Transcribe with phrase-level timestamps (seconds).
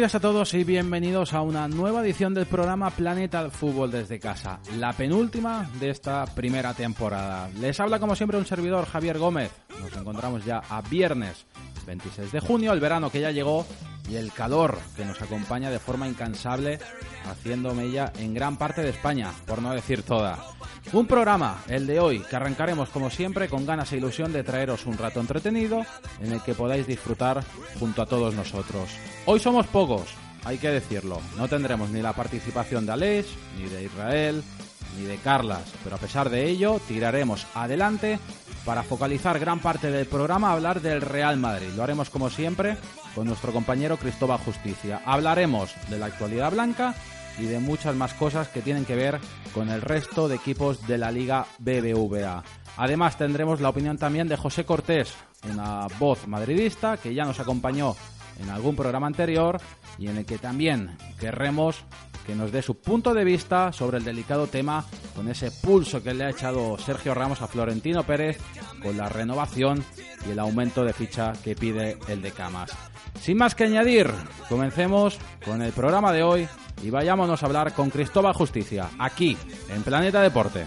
[0.00, 4.58] Días a todos y bienvenidos a una nueva edición del programa Planeta Fútbol desde casa,
[4.78, 7.50] la penúltima de esta primera temporada.
[7.60, 9.50] Les habla como siempre un servidor Javier Gómez.
[9.78, 11.44] Nos encontramos ya a viernes
[11.90, 13.66] 26 de junio, el verano que ya llegó
[14.08, 16.78] y el calor que nos acompaña de forma incansable
[17.28, 20.38] haciendo mella en gran parte de España, por no decir toda.
[20.92, 24.86] Un programa, el de hoy, que arrancaremos como siempre con ganas e ilusión de traeros
[24.86, 25.84] un rato entretenido
[26.20, 27.42] en el que podáis disfrutar
[27.80, 28.88] junto a todos nosotros.
[29.26, 31.20] Hoy somos pocos, hay que decirlo.
[31.36, 33.26] No tendremos ni la participación de Aleix,
[33.58, 34.44] ni de Israel,
[34.96, 38.18] ni de Carlas, pero a pesar de ello, tiraremos adelante
[38.64, 41.68] para focalizar gran parte del programa a hablar del Real Madrid.
[41.76, 42.76] Lo haremos como siempre
[43.14, 45.02] con nuestro compañero Cristóbal Justicia.
[45.04, 46.94] Hablaremos de la actualidad blanca
[47.38, 49.18] y de muchas más cosas que tienen que ver
[49.54, 52.42] con el resto de equipos de la Liga BBVA.
[52.76, 55.14] Además tendremos la opinión también de José Cortés,
[55.50, 57.96] una voz madridista que ya nos acompañó
[58.40, 59.60] en algún programa anterior
[59.98, 61.84] y en el que también querremos
[62.30, 64.84] que nos dé su punto de vista sobre el delicado tema
[65.16, 68.38] con ese pulso que le ha echado Sergio Ramos a Florentino Pérez
[68.80, 69.84] con la renovación
[70.24, 72.70] y el aumento de ficha que pide el de Camas.
[73.20, 74.08] Sin más que añadir,
[74.48, 76.48] comencemos con el programa de hoy
[76.84, 79.36] y vayámonos a hablar con Cristóbal Justicia, aquí,
[79.68, 80.66] en Planeta Deporte.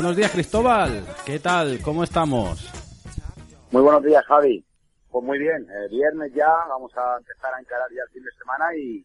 [0.00, 1.04] Buenos días, Cristóbal.
[1.26, 1.78] ¿Qué tal?
[1.82, 2.70] ¿Cómo estamos?
[3.70, 4.64] Muy buenos días, Javi.
[5.10, 8.30] Pues muy bien, eh, viernes ya, vamos a empezar a encarar ya el fin de
[8.38, 9.04] semana y,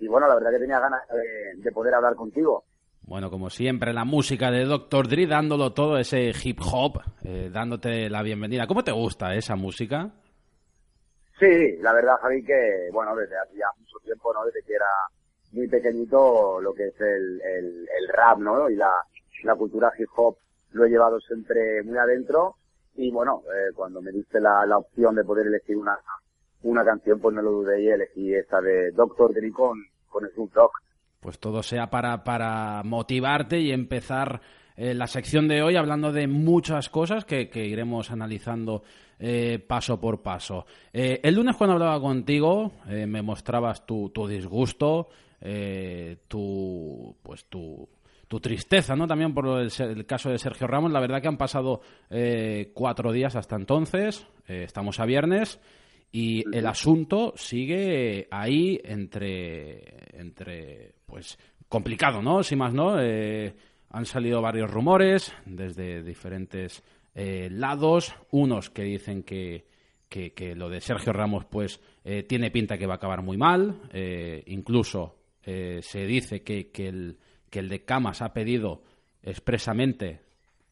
[0.00, 2.64] y bueno, la verdad que tenía ganas de, de, poder hablar contigo.
[3.04, 5.08] Bueno, como siempre, la música de Dr.
[5.08, 8.66] Dre dándolo todo, ese hip hop, eh, dándote la bienvenida.
[8.66, 10.10] ¿Cómo te gusta esa música?
[11.38, 14.44] Sí, la verdad, Javi, que bueno, desde hace ya mucho tiempo, ¿no?
[14.44, 14.86] Desde que era
[15.52, 18.70] muy pequeñito, lo que es el, el, el rap, ¿no?
[18.70, 18.92] Y la,
[19.42, 20.36] la cultura hip hop
[20.70, 22.56] lo he llevado siempre muy adentro
[22.94, 25.98] y bueno, eh, cuando me diste la, la, opción de poder elegir una,
[26.62, 30.52] una canción, pues no lo dudé y elegí esta de Doctor Dre con, con Snoop
[30.52, 30.70] Dogg.
[31.22, 34.40] Pues todo sea para, para motivarte y empezar
[34.76, 38.82] eh, la sección de hoy hablando de muchas cosas que, iremos analizando
[39.20, 40.66] eh, paso por paso.
[40.92, 45.10] Eh, el lunes cuando hablaba contigo eh, me mostrabas tu, tu disgusto,
[46.26, 47.88] tu, pues tu,
[48.26, 49.06] tu tristeza, ¿no?
[49.06, 50.90] También por el, el, caso de Sergio Ramos.
[50.90, 51.82] La verdad que han pasado
[52.74, 54.26] cuatro días hasta entonces.
[54.48, 55.60] Estamos a viernes
[56.12, 62.42] y el asunto sigue ahí entre, entre, pues, complicado, ¿no?
[62.42, 63.00] Sin más, ¿no?
[63.00, 63.54] Eh,
[63.90, 66.82] han salido varios rumores desde diferentes
[67.14, 68.14] eh, lados.
[68.30, 69.66] Unos que dicen que,
[70.08, 73.38] que, que, lo de Sergio Ramos, pues, eh, tiene pinta que va a acabar muy
[73.38, 73.80] mal.
[74.46, 77.18] incluso se dice que, que el
[77.52, 78.82] que el de Camas ha pedido
[79.22, 80.22] expresamente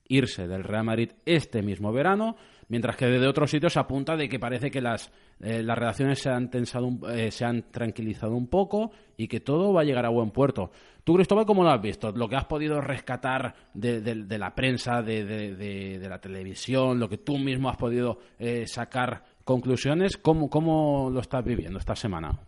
[0.09, 2.37] irse del Real Madrid este mismo verano,
[2.69, 5.13] mientras que desde otros sitios apunta de que parece que las,
[5.43, 9.73] eh, las relaciones se han, tensado eh, se han tranquilizado un poco y que todo
[9.73, 10.71] va a llegar a buen puerto.
[11.05, 12.13] Tú, Cristóbal, ¿cómo lo has visto?
[12.13, 17.39] Lo que has podido rescatar de, la prensa, de, de, la televisión, lo que tú
[17.39, 22.39] mismo has podido eh, sacar conclusiones, ¿cómo, ¿cómo lo estás viviendo esta semana?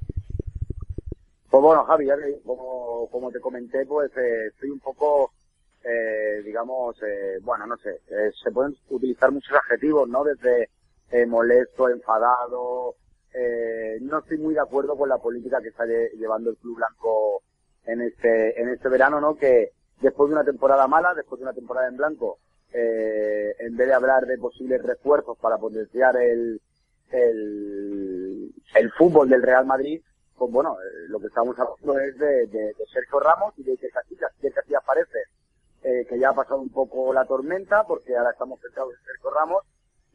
[1.53, 2.07] Pues bueno, Javi,
[2.45, 5.33] como, te comenté, pues eh, estoy un poco,
[5.85, 8.01] eh, digamos, eh, bueno, no sé,
[8.43, 10.25] se pueden utilizar muchos adjetivos, ¿no?
[10.25, 10.71] Desde
[11.13, 12.97] eh, molesto, enfadado,
[13.35, 17.43] eh, no estoy muy de acuerdo con la política que está llevando el Club Blanco
[17.85, 19.37] en este, en este verano, ¿no?
[19.37, 19.71] Que
[20.01, 22.39] después de una temporada mala, después de una temporada en blanco,
[22.73, 26.61] eh, en vez de hablar de posibles refuerzos para potenciar el,
[27.11, 30.03] el, el fútbol del Real Madrid,
[30.37, 33.77] pues bueno, eh, lo que estamos hablando es de, de, de, Sergio Ramos y de
[33.77, 35.19] que Casillas, que Casillas parece
[35.83, 39.31] eh, que ya ha pasado un poco la tormenta, porque ahora estamos centrados en Sergio
[39.31, 39.63] Ramos,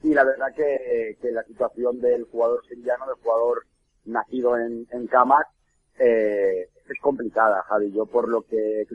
[0.03, 3.63] y la verdad que, que la situación del jugador sevillano, del jugador
[4.05, 5.47] nacido en, en Camac,
[5.99, 7.91] eh, es complicada, Javi.
[7.91, 8.85] Yo por lo que,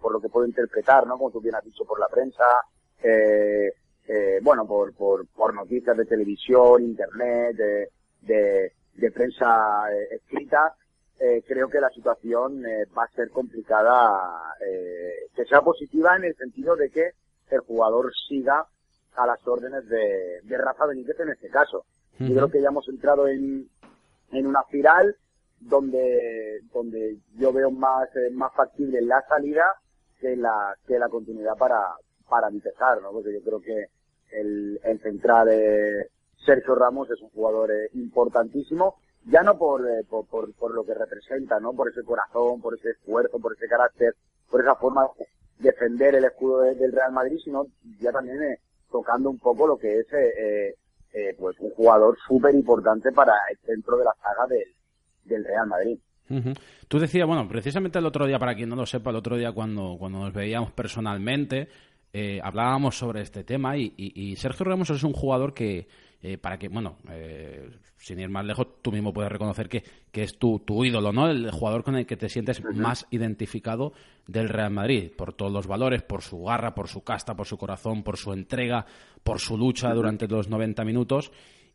[0.00, 1.16] por lo que puedo interpretar, ¿no?
[1.16, 2.44] Como tú bien has dicho por la prensa,
[3.02, 3.72] eh,
[4.06, 7.88] eh, bueno, por, por, por noticias de televisión, internet, de,
[8.22, 10.74] de, de prensa eh, escrita,
[11.18, 16.24] eh, creo que la situación eh, va a ser complicada, eh, que sea positiva en
[16.24, 17.10] el sentido de que
[17.50, 18.66] el jugador siga
[19.16, 21.84] a las órdenes de, de Rafa Benítez en este caso.
[22.18, 22.28] Uh -huh.
[22.28, 23.68] Yo creo que ya hemos entrado en,
[24.32, 25.16] en una espiral
[25.60, 29.64] donde, donde yo veo más, eh, más factible la salida
[30.20, 31.94] que la, que la continuidad para,
[32.28, 33.10] para mi pesar, ¿no?
[33.12, 33.86] Porque yo creo que
[34.32, 36.08] el, el central eh,
[36.44, 38.96] Sergio Ramos es un jugador eh, importantísimo,
[39.26, 41.72] ya no por, eh, por, por, por, lo que representa, ¿no?
[41.74, 44.14] Por ese corazón, por ese esfuerzo, por ese carácter,
[44.50, 45.26] por esa forma de
[45.58, 47.66] defender el escudo del Real Madrid, sino
[48.00, 48.60] ya también eh,
[48.90, 50.74] tocando un poco lo que es eh,
[51.12, 54.64] eh, pues un jugador súper importante para el centro de la saga del,
[55.24, 55.98] del Real Madrid.
[56.86, 59.50] Tú decías, bueno, precisamente el otro día, para quien no lo sepa, el otro día
[59.50, 61.68] cuando, cuando nos veíamos personalmente,
[62.12, 65.88] eh, hablábamos sobre este tema y, y, Sergio Ramos es un jugador que,
[66.22, 70.22] eh, para que, bueno, eh, sin ir más lejos, tú mismo puedes reconocer que, que
[70.22, 71.30] es tu, tu, ídolo, ¿no?
[71.30, 72.74] El jugador con el que te sientes uh -huh.
[72.74, 73.92] más identificado
[74.26, 77.56] del Real Madrid, por todos los valores, por su garra, por su casta, por su
[77.56, 78.86] corazón, por su entrega,
[79.22, 79.94] por su lucha uh -huh.
[79.96, 81.32] durante los 90 minutos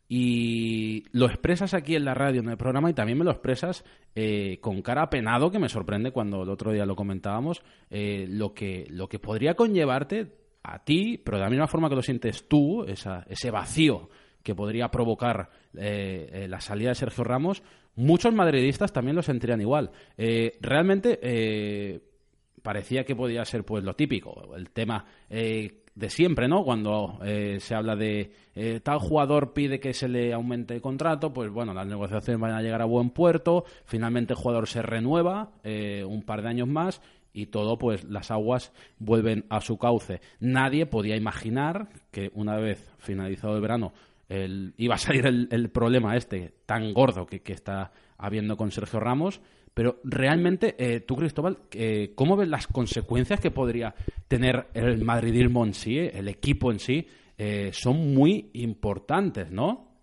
[0.08, 3.84] y lo expresas aquí en la radio, en el programa, y también me lo expresas
[4.14, 8.54] eh, con cara apenado, que me sorprende cuando el otro día lo comentábamos, eh, lo,
[8.54, 10.32] que, lo que podría conllevarte
[10.62, 14.10] a ti, pero de la misma forma que lo sientes tú, esa, ese vacío
[14.46, 17.64] que podría provocar eh, la salida de Sergio Ramos,
[17.96, 19.92] muchos madridistas también lo sentirían igual.
[20.62, 22.02] realmente
[22.62, 25.06] parecía que podía ser pues lo típico, el tema
[25.96, 26.64] de siempre, ¿no?
[26.64, 31.34] Cuando eh, se habla de eh, tal jugador pide que se le aumente el contrato,
[31.34, 35.52] pues bueno, las negociaciones van a llegar a buen puerto, finalmente el jugador se renueva
[35.64, 37.02] eh, un par de años más
[37.34, 40.20] y todo, pues las aguas vuelven a su cauce.
[40.40, 43.94] Nadie podía imaginar que una vez finalizado el verano
[44.30, 49.00] el, iba a salir el, el problema este tan gordo que, está habiendo con Sergio
[49.00, 49.42] Ramos
[49.74, 53.94] pero realmente, eh, tú, Cristóbal, eh, ¿cómo ves las consecuencias que podría
[54.30, 57.06] tener el madridismo en sí, el equipo en sí?
[57.38, 59.96] Eh, son muy importantes, ¿no?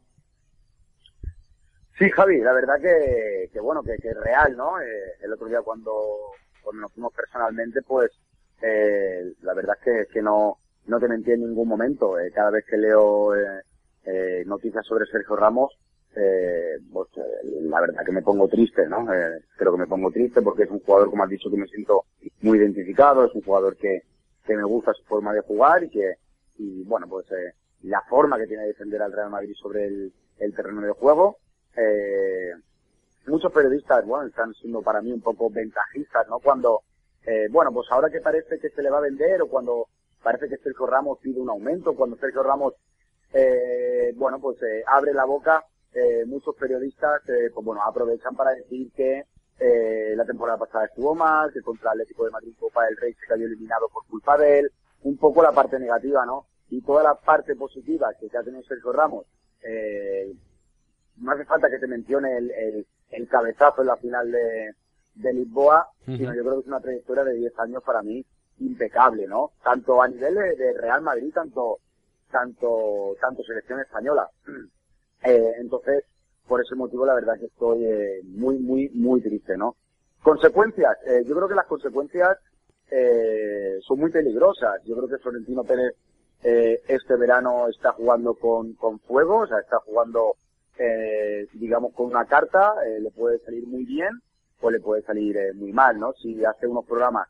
[1.99, 4.81] Sí, Javi, la verdad que, bueno, que, es real, ¿no?
[4.81, 5.93] Eh, el otro día cuando,
[6.63, 8.11] cuando nos fuimos personalmente, pues
[8.61, 12.19] eh, la verdad es que, que no, no te mentí en ningún momento.
[12.19, 13.35] Eh, cada vez que leo
[14.05, 15.73] eh, noticias sobre Sergio Ramos,
[16.15, 19.13] eh, pues, eh, la verdad que me pongo triste, ¿no?
[19.13, 21.67] Eh, creo que me pongo triste porque es un jugador, como has dicho, que me
[21.69, 22.05] siento
[22.43, 24.03] muy identificado, es un jugador que,
[24.45, 26.15] que me gusta su forma de jugar y que,
[26.59, 30.13] y bueno, pues eh, la forma que tiene de defender al Real Madrid sobre el,
[30.39, 31.39] el terreno de juego.
[31.77, 32.53] Eh,
[33.27, 36.39] muchos periodistas, bueno, están siendo para mí un poco ventajistas, ¿no?
[36.41, 36.81] Cuando,
[37.27, 39.87] eh, bueno, pues ahora que parece que se le va a vender o cuando
[40.23, 42.75] parece que Sergio Ramos pide un aumento, cuando Sergio Ramos,
[43.33, 48.53] eh, bueno, pues eh, abre la boca, eh, muchos periodistas eh, pues bueno aprovechan para
[48.53, 49.25] decir que
[49.59, 53.13] eh, la temporada pasada estuvo mal, que contra el Atlético de Madrid Copa del Rey
[53.15, 56.47] se cayó eliminado por culpa de él, un poco la parte negativa, ¿no?
[56.71, 59.27] Y toda la parte positiva que ha tenido Sergio Ramos,
[59.63, 60.33] eh,
[61.19, 64.73] no hace falta que te mencione el, el, el cabezazo en la final de,
[65.15, 66.17] de Lisboa, uh -huh.
[66.17, 68.25] sino yo creo que es una trayectoria de 10 años para mí
[68.59, 69.53] impecable, ¿no?
[69.63, 71.79] Tanto a nivel de, de Real Madrid, tanto,
[72.33, 74.29] tanto, tanto selección española.
[75.25, 76.03] Eh, entonces,
[76.49, 79.77] por ese motivo, la verdad que estoy eh, muy, muy, muy triste, ¿no?
[80.21, 80.97] Consecuencias.
[81.07, 82.39] Eh, yo creo que las consecuencias
[82.91, 84.83] eh, son muy peligrosas.
[84.85, 85.95] Yo creo que Florentino Pérez
[86.43, 90.35] eh, este verano está jugando con, con fuego, o sea, está jugando,
[90.77, 92.75] eh, digamos, con una carta.
[93.01, 94.11] Le puede salir muy bien
[94.61, 96.13] o le puede salir muy mal, ¿no?
[96.15, 97.29] Si hace unos programas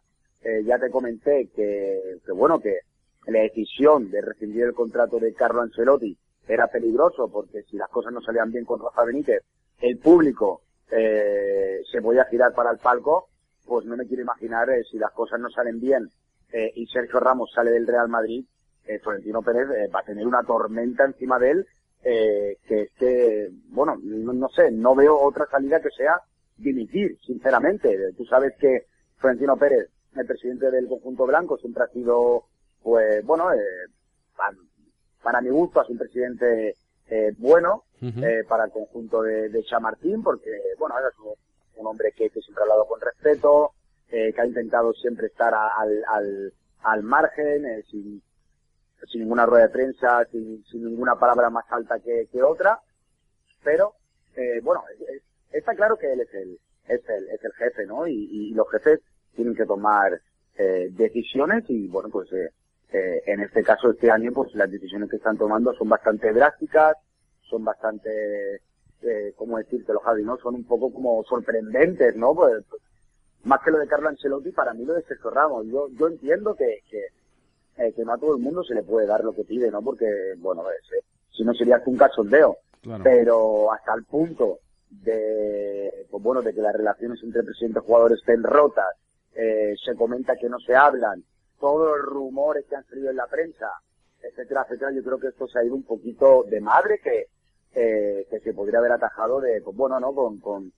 [0.64, 2.78] ya te comenté que, que, bueno, que
[3.26, 6.16] la decisión de rescindir el contrato de Carlo Ancelotti
[6.48, 9.42] era peligroso porque si las cosas no salían bien con Rafa Benítez,
[9.80, 13.28] el público eh, se podía girar para el palco,
[13.64, 16.08] pues no me quiero imaginar eh, si las cosas no salen bien
[16.52, 18.44] eh, y Sergio Ramos sale del Real Madrid,
[18.86, 21.66] eh, Florentino Pérez eh, va a tener una tormenta encima de él
[22.04, 26.20] eh, que es que, bueno, no, no, sé, no veo otra salida que sea
[26.56, 27.96] dimitir, sinceramente.
[28.16, 28.86] Tú sabes que
[29.18, 32.46] Florentino Pérez, el presidente del conjunto blanco, siempre ha sido,
[32.82, 33.58] pues, bueno, eh,
[35.22, 36.76] para mi gusto, es un presidente
[37.08, 38.24] eh, bueno uh -huh.
[38.24, 41.34] eh, para el conjunto de, de Chamartín, porque, bueno, es un,
[41.80, 43.72] un hombre que, que, siempre ha hablado con respeto,
[44.10, 48.22] eh, que ha intentado siempre estar a, al, al, al margen, eh, sin,
[49.10, 52.80] sin ninguna rueda de prensa, sin, sin ninguna palabra más alta que, que otra,
[53.62, 53.94] pero,
[54.36, 55.22] eh, bueno, es,
[55.52, 56.58] está claro que él es el,
[56.88, 58.06] es el, es el jefe, ¿no?
[58.06, 59.00] Y, y los jefes
[59.36, 60.20] tienen que tomar
[60.56, 62.50] eh, decisiones y, bueno, pues, eh,
[62.92, 66.96] eh, en este caso, este año, pues las decisiones que están tomando son bastante drásticas,
[67.42, 68.56] son bastante,
[69.02, 70.36] eh, ¿cómo decírtelo, Javi, no?
[70.38, 72.34] Son un poco como sorprendentes, ¿no?
[72.34, 72.64] Pues,
[73.44, 75.66] más que lo de Carlo Ancelotti, para mí lo de Sergio Ramos.
[75.66, 77.06] Yo, yo entiendo que, que,
[77.78, 79.82] eh, que no a todo el mundo se le puede dar lo que pide, ¿no?
[79.82, 80.06] Porque,
[80.38, 82.58] bueno, es, eh, si no sería un cachondeo.
[82.82, 83.04] Claro.
[83.04, 84.58] Pero hasta el punto
[84.90, 88.88] de, pues bueno, de que las relaciones entre presidente y jugador estén rotas,
[89.34, 91.24] eh, se comenta que no se hablan,
[91.62, 93.70] todos los rumores que han salido en la prensa,
[94.20, 97.26] etcétera, etcétera, yo creo que esto se ha ido un poquito de madre que,
[97.74, 100.12] eh, que se podría haber atajado de, pues bueno, ¿no?
[100.12, 100.72] Con, con,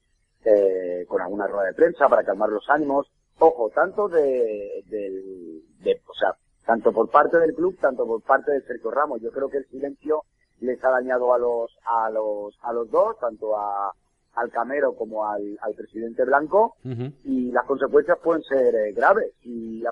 [0.45, 3.11] eh, con alguna rueda de prensa para calmar los ánimos.
[3.39, 6.37] Ojo, tanto de, del, de, o sea,
[6.67, 9.23] tanto por parte del club, tanto por parte de Sergio Ramos.
[9.23, 10.23] Yo creo que el silencio
[10.61, 13.91] les ha dañado a los, a los, a los dos, tanto a,
[14.35, 16.77] al Camero como al, al presidente Blanco,
[17.25, 19.33] y las consecuencias pueden ser eh, graves.
[19.43, 19.83] Y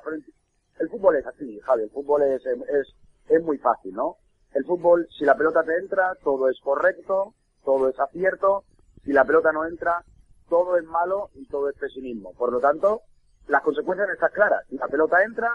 [0.79, 2.95] el fútbol es así, Javi, el fútbol es, es,
[3.29, 4.17] es muy fácil, ¿no?
[4.55, 8.65] El fútbol, si la pelota te entra, todo es correcto, todo es acierto,
[9.05, 10.05] si la pelota no entra,
[10.49, 12.33] todo es malo y todo es pesimismo.
[12.35, 13.03] Por lo tanto,
[13.49, 14.67] las consecuencias están claras.
[14.69, 15.55] Si la pelota entra,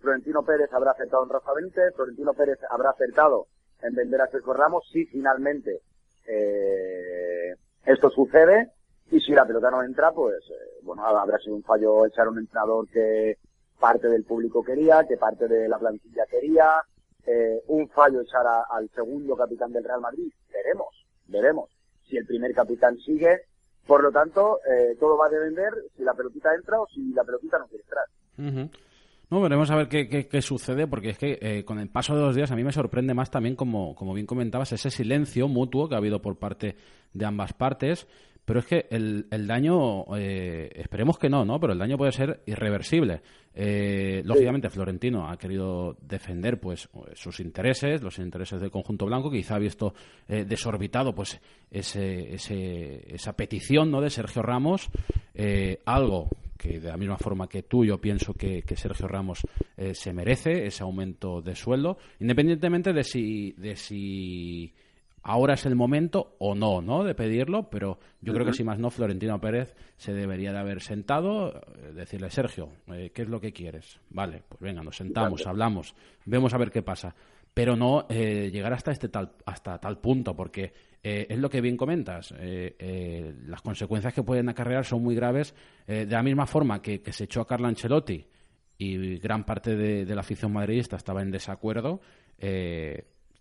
[0.00, 1.52] Florentino Pérez habrá acertado en Rafa
[1.94, 3.46] Florentino Pérez habrá acertado
[3.82, 5.82] en vender a Sergio Ramos si finalmente
[6.26, 8.72] eh, esto sucede
[9.10, 12.30] y si la pelota no entra, pues eh, bueno, habrá sido un fallo echar a
[12.30, 13.38] un entrenador que
[13.78, 16.82] parte del público quería, que parte de la plantilla quería,
[17.26, 21.70] eh, un fallo echar al segundo capitán del Real Madrid, veremos, veremos
[22.08, 23.42] si el primer capitán sigue,
[23.86, 27.24] por lo tanto, eh, todo va a depender si la pelotita entra o si la
[27.24, 28.70] pelotita no quiere entrar.
[29.30, 32.22] No, veremos a ver qué, qué, sucede, porque es que eh, con el paso de
[32.22, 35.88] los días a mí me sorprende más también, como, como bien comentabas, ese silencio mutuo
[35.88, 36.76] que ha habido por parte
[37.12, 38.06] de ambas partes.
[38.48, 41.60] Pero es que el, el daño, eh, esperemos que no, ¿no?
[41.60, 43.20] Pero el daño puede ser irreversible.
[43.54, 49.30] Eh, lógicamente, Florentino ha querido defender pues sus intereses, los intereses del conjunto blanco.
[49.30, 49.92] Quizá ha visto
[50.26, 51.38] desorbitado pues
[51.70, 54.00] ese, ese, esa petición ¿no?
[54.00, 54.88] de Sergio Ramos,
[55.84, 59.40] algo que de la misma forma que tú, yo pienso que, Sergio Ramos
[59.76, 64.74] eh, se merece ese aumento de sueldo, independientemente de si, de si
[65.28, 67.04] ahora es el momento o no, ¿no?
[67.04, 70.80] De pedirlo, pero yo creo que si más no, Florentino Pérez se debería de haber
[70.80, 74.00] sentado, eh, decirle, Sergio, eh, ¿qué es lo que quieres?
[74.10, 75.94] Vale, pues venga, nos sentamos, hablamos,
[76.24, 77.14] vemos a ver qué pasa.
[77.54, 81.76] Pero no llegar hasta este tal, hasta tal punto, porque eh, es lo que bien
[81.76, 82.34] comentas.
[82.38, 85.54] Eh, eh, las consecuencias que pueden acarrear son muy graves.
[85.86, 88.26] de la misma forma que, se echó a Carlo Ancelotti
[88.78, 92.00] y gran parte de, la afición madridista estaba en desacuerdo,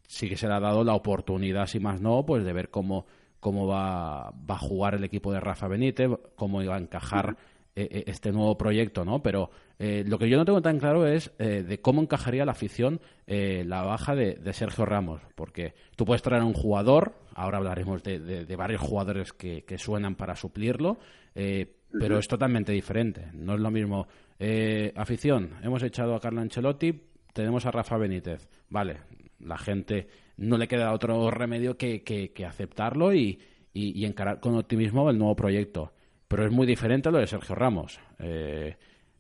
[0.08, 3.06] sí que se le ha dado la oportunidad, si más no, pues de ver cómo,
[3.40, 7.38] cómo va, va a jugar el equipo de Rafa Benítez, cómo iba a encajar
[7.78, 9.22] eh, eh, este nuevo proyecto, ¿no?
[9.22, 13.00] Pero eh, lo que yo no tengo tan claro es de cómo encajaría la afición
[13.28, 18.56] la baja de, Sergio Ramos, porque tú puedes traer a un jugador, ahora hablaremos de,
[18.56, 20.98] varios jugadores que, suenan para suplirlo,
[21.36, 23.28] pero es totalmente diferente.
[23.34, 24.08] No es lo mismo.
[24.96, 27.00] afición, hemos echado a Carlo Ancelotti,
[27.32, 28.50] tenemos a Rafa Benítez.
[28.70, 29.02] Vale,
[29.39, 33.39] la gente no le queda otro remedio que, aceptarlo y,
[33.74, 35.94] y encarar con optimismo el nuevo proyecto
[36.27, 38.00] pero es muy diferente a lo de Sergio Ramos.
[38.20, 38.75] Eh,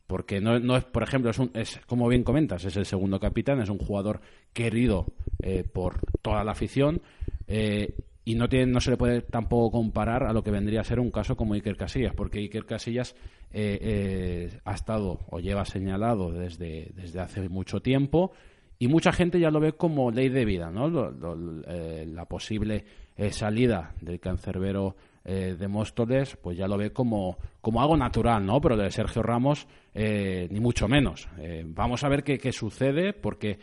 [0.05, 3.19] porque no, no, es, por ejemplo, es, un, es, como bien comentas, es el segundo
[3.19, 4.21] capitán, es un jugador
[4.53, 5.05] querido
[5.41, 7.01] eh, por toda la afición
[7.45, 7.93] eh,
[8.23, 11.01] y no, tiene, no se le puede tampoco comparar a lo que vendría a ser
[11.01, 13.15] un caso como Iker Casillas, porque Iker Casillas
[13.53, 18.33] ha estado o lleva señalado desde, desde hace mucho tiempo
[18.79, 20.89] y mucha gente ya lo ve como ley de vida, ¿no?
[20.89, 22.85] la posible
[23.31, 24.95] salida del cancerbero
[25.29, 28.61] eh, de Móstoles, pues ya lo ve como, como algo natural, ¿no?
[28.61, 31.27] Pero de Sergio Ramos, eh, ni mucho menos.
[31.37, 33.59] Eh, vamos a ver qué, qué sucede, porque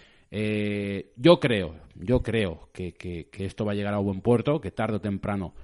[1.16, 4.96] yo creo, yo creo que, que, esto va a llegar a buen puerto, que tarde
[4.96, 5.54] o temprano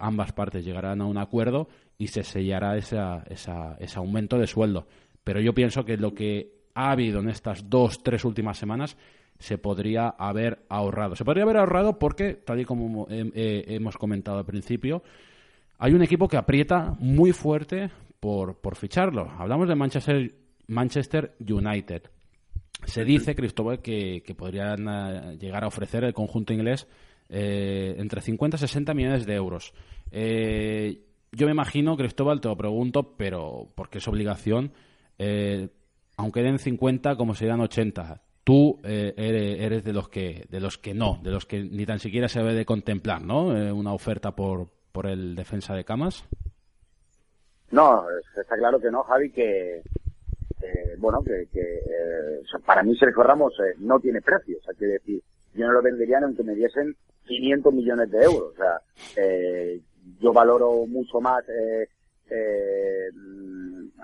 [0.00, 4.88] ambas partes llegarán a un acuerdo y se sellará esa, esa, ese aumento de sueldo.
[5.22, 8.96] Pero yo pienso que lo que ha habido en estas dos, tres últimas semanas
[9.38, 11.16] se podría haber ahorrado.
[11.16, 15.02] Se podría haber ahorrado porque, tal y como eh, hemos comentado al principio,
[15.78, 17.90] hay un equipo que aprieta muy fuerte
[18.20, 19.30] por, por ficharlo.
[19.38, 20.34] Hablamos de Manchester,
[20.68, 22.02] Manchester United.
[22.84, 26.86] Se dice, Cristóbal, que, que podrían eh, llegar a ofrecer el conjunto inglés
[27.28, 29.74] eh, entre 50 y 60 millones de euros.
[30.10, 34.72] yo me imagino, Cristóbal, te lo pregunto, pero porque es obligación,
[36.16, 40.94] aunque den 50, como serían 80, tú eh, eres, de los que de los que
[40.94, 43.56] no, de los que ni tan siquiera se debe de contemplar, ¿no?
[43.56, 46.24] Eh, una oferta por, por el defensa de Camas.
[47.70, 48.04] No,
[48.36, 49.82] está claro que no, Javi, que
[50.98, 51.80] bueno, que, que
[52.64, 55.22] para mí Sergio Ramos eh, no tiene precio, o sea, quiere decir,
[55.54, 58.80] yo no lo vendería aunque me diesen 500 millones de euros, o sea,
[60.20, 61.44] yo valoro mucho más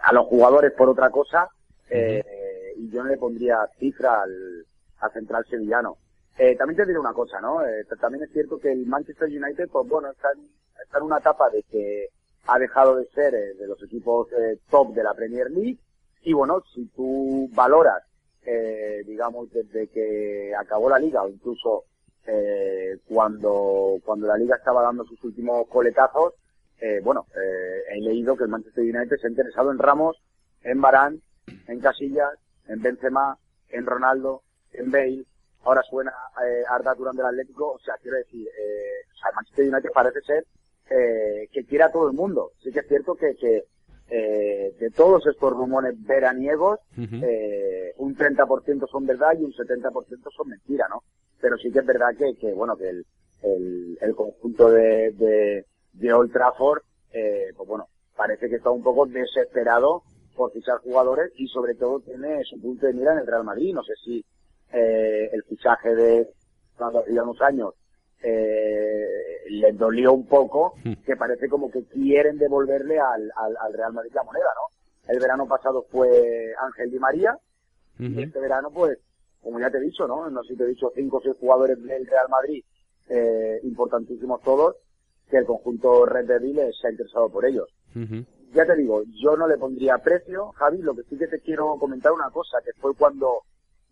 [0.03, 1.49] a los jugadores por otra cosa,
[1.91, 5.97] y yo no le pondría cifra al, central sevillano.
[6.39, 7.65] Eh, también te diré una cosa, ¿no?
[7.67, 10.49] Eh, también es cierto que el Manchester United, pues bueno, está en,
[10.83, 12.09] está en una etapa de que
[12.47, 14.29] ha dejado de ser eh, de los equipos
[14.71, 15.79] top de la Premier League
[16.23, 18.03] y bueno, si tú valoras
[18.45, 21.85] eh, digamos, desde que acabó la liga o incluso
[22.27, 26.35] eh, cuando, cuando la liga estaba dando sus últimos coletazos,
[26.81, 30.17] eh, bueno, eh, he leído que el Manchester United se ha interesado en Ramos,
[30.63, 31.21] en Barán,
[31.67, 32.35] en Casillas,
[32.69, 33.37] en Benzema,
[33.71, 34.43] en Ronaldo,
[34.73, 35.25] en Bale,
[35.65, 36.13] ahora suena
[36.45, 40.21] eh, Arda Turán del Atlético, o sea, quiero decir, eh, o sea, Manchester United parece
[40.23, 40.47] ser
[40.91, 42.53] eh, que quiere a todo el mundo.
[42.63, 43.65] Sí que es cierto que, que
[44.11, 49.93] eh, de todos estos rumores veraniegos, eh, un 30% son verdad y un 70%
[50.37, 51.03] son mentira, ¿no?
[51.41, 53.07] Pero sí que es verdad que, que bueno, que el,
[53.43, 58.83] el, el conjunto de, de, de Old Trafford, eh, pues bueno, parece que está un
[58.83, 60.03] poco desesperado
[60.41, 63.75] por fichar jugadores y sobre todo tiene su punto de mira en el Real Madrid.
[63.75, 64.25] No sé si
[64.73, 66.31] eh, el fichaje de
[66.79, 67.75] cuando hacía unos años
[68.23, 69.07] eh,
[69.51, 74.13] le dolió un poco, que parece como que quieren devolverle al, al, al Real Madrid
[74.15, 75.13] la moneda, ¿no?
[75.13, 77.37] El verano pasado fue Ángel Di María,
[77.99, 78.99] y este verano, pues,
[79.43, 80.31] como ya te he dicho, ¿no?
[80.31, 82.65] No sé si te he dicho cinco o seis jugadores del Real Madrid,
[83.11, 84.77] eh, importantísimos todos,
[85.29, 87.69] que el conjunto Red Devil se ha interesado por ellos.
[88.53, 91.77] Ya te digo, yo no le pondría precio, Javi, lo que sí que te quiero
[91.79, 93.43] comentar una cosa, que fue cuando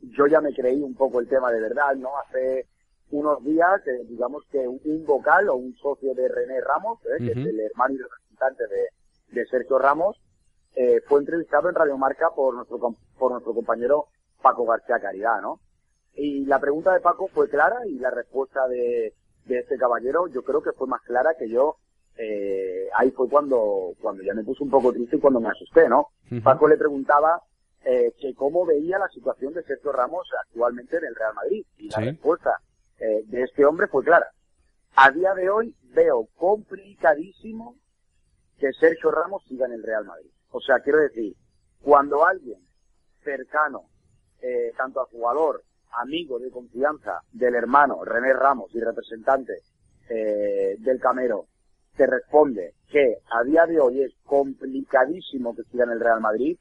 [0.01, 2.11] yo ya me creí un poco el tema de verdad, ¿no?
[2.19, 2.67] Hace
[3.11, 7.31] unos días, eh, digamos que un, vocal o un socio de René Ramos, eh, que
[7.31, 10.21] es el hermano y representante de, de Sergio Ramos,
[10.75, 12.79] eh, fue entrevistado en Radio Marca por nuestro,
[13.19, 14.07] por nuestro compañero
[14.43, 15.61] Paco García Caridad, ¿no?
[16.15, 19.15] Y la pregunta de Paco fue clara y la respuesta de,
[19.47, 21.77] de este caballero yo creo que fue más clara que yo.
[22.19, 25.89] Eh, ahí fue cuando, cuando ya me puse un poco triste y cuando me asusté,
[25.89, 26.09] ¿no?
[26.43, 27.41] Paco le preguntaba
[27.85, 31.65] eh, que cómo veía la situación de Sergio Ramos actualmente en el Real Madrid.
[31.79, 32.61] Y la respuesta
[32.99, 34.27] eh, de este hombre fue clara.
[34.97, 37.77] A día de hoy veo complicadísimo
[38.59, 40.31] que Sergio Ramos siga en el Real Madrid.
[40.51, 41.37] O sea, quiero decir,
[41.81, 42.59] cuando alguien
[43.23, 43.85] cercano,
[44.43, 49.55] eh, tanto al jugador, amigo de confianza del hermano René Ramos y representante
[50.09, 51.47] eh, del Camero,
[51.99, 56.57] te responde que a día de hoy es complicadísimo que siga en el Real Madrid,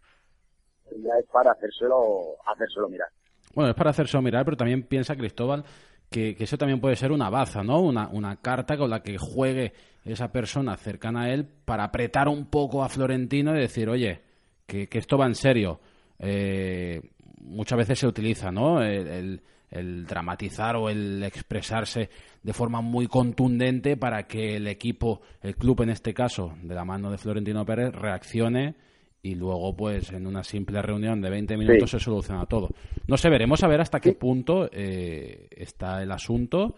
[0.92, 3.08] ya es para hacérselo, hacérselo mirar.
[3.54, 5.64] Bueno, es para hacerse mirar, pero también piensa Cristóbal
[6.10, 7.82] que, eso también puede ser una baza, ¿no?
[7.82, 9.74] Una, una carta con la que juegue
[10.06, 14.22] esa persona cercana a él para apretar un poco a Florentino y decir, oye,
[14.66, 15.80] que, esto va en serio.
[16.20, 17.02] Eh,
[17.42, 18.82] muchas veces se utiliza, ¿no?
[18.82, 22.10] El- el dramatizar o el expresarse
[22.44, 26.86] de forma muy contundente para que el equipo, el club en este caso, de la
[26.86, 28.76] mano de Florentino Pérez, reaccione
[29.22, 32.70] y luego pues en una simple reunión de 20 minutos se soluciona todo.
[33.08, 36.76] No sé, veremos a ver hasta qué punto eh, está el asunto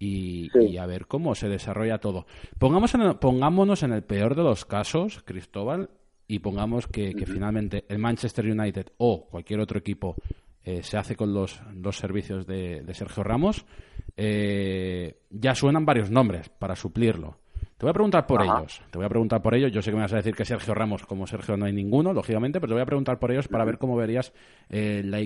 [0.00, 0.58] y, Sí.
[0.70, 2.26] y a ver cómo se desarrolla todo.
[2.58, 5.90] Pongamos en el- pongámonos en el peor de los casos, Cristóbal,
[6.26, 10.16] y pongamos que, que finalmente el Manchester United o cualquier otro equipo
[10.64, 13.64] eh, se hace con los, los servicios de, de Sergio Ramos,
[14.16, 17.38] eh, ya suenan varios nombres para suplirlo.
[17.82, 18.60] Te voy a preguntar por Ajá.
[18.60, 18.80] ellos.
[18.92, 19.72] Te voy a preguntar por ellos.
[19.72, 22.12] Yo sé que me vas a decir que Sergio Ramos, como Sergio no hay ninguno,
[22.12, 24.32] lógicamente, pero te voy a preguntar por ellos para ver cómo verías
[24.68, 25.20] eh, la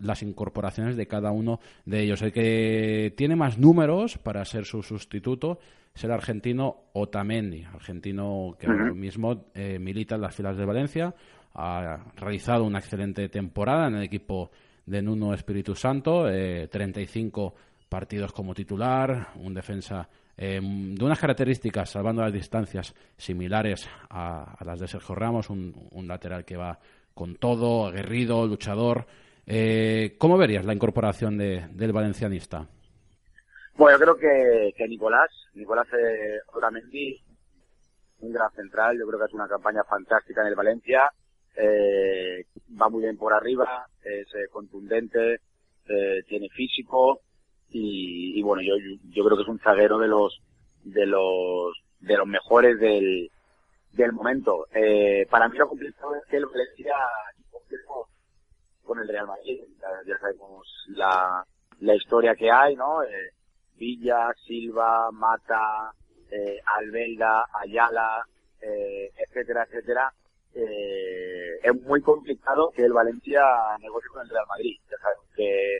[0.00, 2.20] las incorporaciones de cada uno de ellos.
[2.22, 5.60] El que tiene más números para ser su sustituto
[5.94, 11.14] es el argentino Otamendi, argentino que ahora mismo eh, milita en las filas de Valencia,
[11.54, 14.50] ha realizado una excelente temporada en el equipo
[14.90, 17.54] de Nuno Espíritu Santo, eh, 35
[17.88, 24.80] partidos como titular, un defensa eh, de unas características, salvando las distancias, similares a, las
[24.80, 25.72] de Sergio Ramos, un,
[26.08, 26.78] lateral que va
[27.14, 29.06] con todo, aguerrido, luchador.
[29.46, 32.66] Eh, ¿Cómo verías la incorporación de- del valencianista?
[33.76, 37.16] Bueno, yo creo que, que Nicolás, Nicolás eh, Otamendi,
[38.20, 41.12] un gran central, yo creo que es una campaña fantástica en el Valencia,
[41.56, 42.44] eh,
[42.80, 45.40] va muy bien por arriba, es eh, contundente,
[45.88, 47.20] eh, tiene físico
[47.70, 48.74] y, y bueno, yo,
[49.10, 50.40] yo creo que es un zaguero de los
[50.84, 53.30] de los de los mejores del,
[53.92, 54.66] del momento.
[54.72, 56.94] Eh, para mí lo complicado es que Valencia
[57.50, 58.08] complejo
[58.82, 59.60] con el Real Madrid,
[60.06, 61.44] ya, sabemos la,
[61.80, 63.00] la historia que hay, ¿no?
[63.76, 65.92] Villa, Silva, Mata,
[66.30, 68.24] eh, Albelda, Ayala,
[68.60, 70.12] etcétera, etcétera.
[70.54, 73.42] Eh, es muy complicado que el Valencia
[73.80, 74.76] negocie con el Real Madrid.
[74.90, 75.76] Ya sabemos que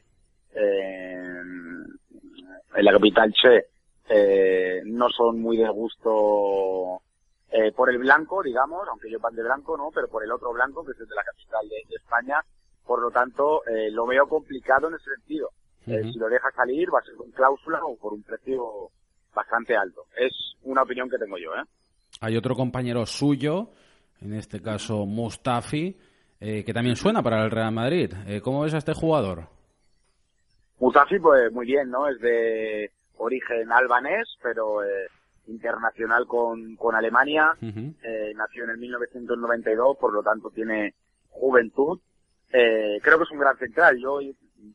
[0.54, 1.30] eh,
[2.74, 3.66] en la capital Che
[4.08, 7.02] eh, no son muy de gusto
[7.50, 9.90] eh, por el blanco, digamos, aunque ellos van de blanco, ¿no?
[9.92, 12.44] Pero por el otro blanco, que es el de la capital de, de España.
[12.84, 15.50] Por lo tanto, eh, lo veo complicado en ese sentido.
[15.86, 18.90] Eh, si lo deja salir, va a ser con cláusula o por un precio
[19.34, 20.06] bastante alto.
[20.16, 21.64] Es una opinión que tengo yo, ¿eh?
[22.20, 23.70] Hay otro compañero suyo,
[24.20, 25.96] en este caso Mustafi,
[26.38, 28.12] que también suena para el Real Madrid.
[28.42, 29.48] ¿Cómo ves a este jugador?
[30.78, 32.08] Mustafi, pues muy bien, ¿no?
[32.08, 34.78] Es de origen albanés, pero
[35.46, 37.52] internacional con, con Alemania.
[37.60, 40.94] nació en el 1992, por lo tanto tiene
[41.28, 42.00] juventud.
[42.50, 43.98] creo que es un gran central.
[43.98, 44.20] Yo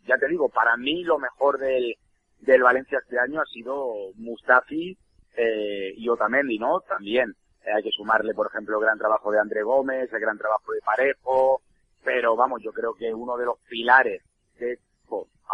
[0.08, 1.96] ya te digo, para mí lo mejor del,
[2.40, 4.98] del Valencia este año ha sido Mustafi
[5.36, 6.82] eh, y Otamendi, ¿no?
[6.82, 10.38] También eh, hay que sumarle, por ejemplo, el gran trabajo de André Gómez, el gran
[10.38, 11.62] trabajo de Parejo,
[12.04, 14.22] pero vamos, yo creo que uno de los pilares,
[14.60, 14.80] de,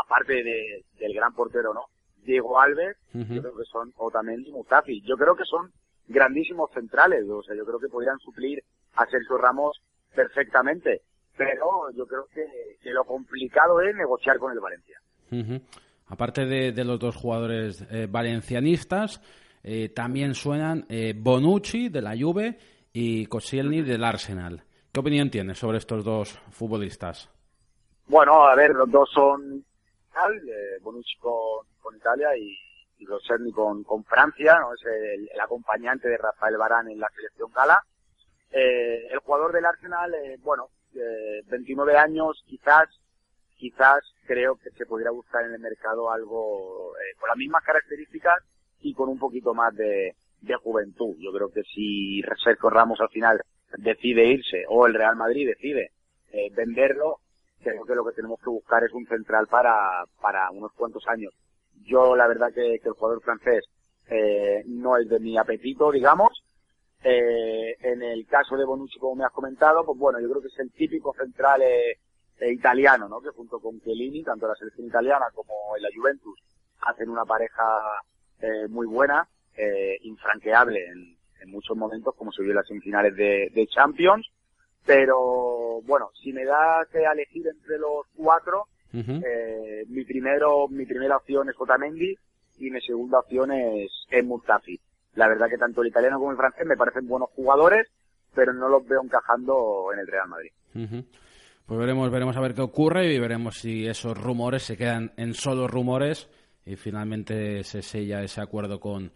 [0.06, 1.86] aparte de, del gran portero, ¿no?
[2.24, 5.02] Diego Alves, yo creo que son Otamendi y Mustafi.
[5.02, 5.72] Yo creo que son
[6.08, 9.82] grandísimos centrales, o sea, yo creo que podrían suplir a Sergio Ramos
[10.14, 11.02] perfectamente
[11.38, 15.00] pero yo creo que, lo complicado es negociar con el Valencia.
[16.08, 19.22] Aparte de, los dos jugadores eh, valencianistas,
[19.64, 22.58] eh, también suenan eh, Bonucci de la Juve
[22.94, 24.64] y Koscielny del Arsenal.
[24.92, 27.30] ¿Qué opinión tienes sobre estos dos futbolistas?
[28.08, 29.64] Bueno, a ver, los dos son
[30.82, 32.58] Bonucci con, Italia y,
[33.00, 34.74] y con, con Francia, ¿no?
[34.74, 37.82] es el, acompañante de Rafael Barán en la selección gala.
[38.52, 40.12] el jugador del Arsenal,
[40.44, 40.70] bueno,
[41.48, 42.90] 29 años, quizás,
[43.56, 48.38] quizás creo que se podría buscar en el mercado algo eh, con las mismas características
[48.82, 50.16] y con un poquito más de,
[50.64, 51.16] juventud.
[51.20, 53.40] Yo creo que si Sergio Ramos al final
[53.78, 55.92] decide irse o el Real Madrid decide
[56.32, 57.20] eh, venderlo,
[57.64, 61.34] creo que lo que tenemos que buscar es un central para, para unos cuantos años.
[61.84, 63.66] Yo la verdad que, que el jugador francés
[64.10, 66.44] eh, no es de mi apetito, digamos,
[67.04, 70.50] eh, en el caso de Bonucci, como me has comentado, pues bueno, yo creo que
[70.50, 71.98] es el típico central eh,
[72.40, 73.20] eh, italiano, ¿no?
[73.22, 76.40] Que junto con Chiellini, tanto la selección italiana como en la Juventus,
[76.82, 77.64] hacen una pareja
[78.42, 83.16] eh, muy buena, eh, infranqueable en, en, muchos momentos, como se vio en las semifinales
[83.16, 84.28] de, de, Champions.
[84.86, 91.18] Pero bueno, si me da que elegir entre los cuatro, eh, mi primero, mi primera
[91.18, 92.16] opción es Otamendi
[92.58, 94.80] y mi segunda opción es, es Mustafi
[95.16, 97.88] la verdad que tanto el italiano como el francés me parecen buenos jugadores,
[98.34, 100.52] pero no los veo encajando en el Real Madrid.
[101.66, 105.34] Pues veremos, veremos a ver qué ocurre y veremos si esos rumores se quedan en
[105.34, 106.30] solo rumores
[106.66, 109.12] y finalmente se sella ese acuerdo con,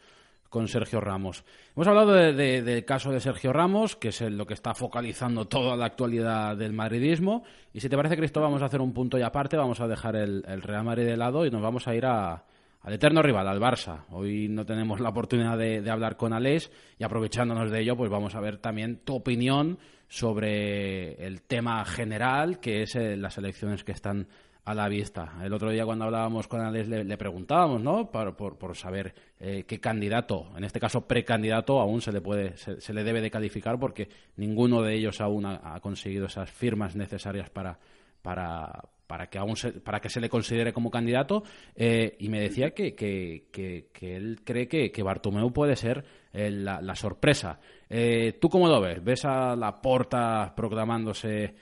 [0.49, 1.43] con Sergio Ramos.
[1.75, 5.85] Hemos hablado del caso de Sergio Ramos, que es lo que está focalizando toda la
[5.85, 7.43] actualidad del madridismo.
[7.73, 10.15] Y si te parece, Cristo, vamos a hacer un punto y aparte, vamos a dejar
[10.15, 14.05] el Real Madrid de lado y nos vamos a ir al eterno rival, al Barça.
[14.11, 18.35] Hoy no tenemos la oportunidad de, hablar con Aleix y aprovechándonos de ello, pues vamos
[18.35, 23.91] a ver también tu opinión sobre el tema general, que es eh, las elecciones que
[23.91, 24.27] están
[24.65, 25.33] a la vista.
[25.43, 28.09] El otro día cuando hablábamos con Aleix le, preguntábamos, ¿no?
[28.11, 33.03] Por, saber eh, qué candidato, en este caso precandidato, aún se le puede, se, le
[33.03, 37.79] debe de calificar porque ninguno de ellos aún ha conseguido esas firmas necesarias para
[38.25, 41.43] para, para que aún se, para que se le considere como candidato
[41.75, 46.95] eh, y me decía que, que, que, él cree que, Bartomeu puede ser eh, la,
[46.95, 47.59] sorpresa.
[47.89, 49.03] Eh, ¿Tú cómo lo ves?
[49.03, 51.53] ¿Ves a la porta proclamándose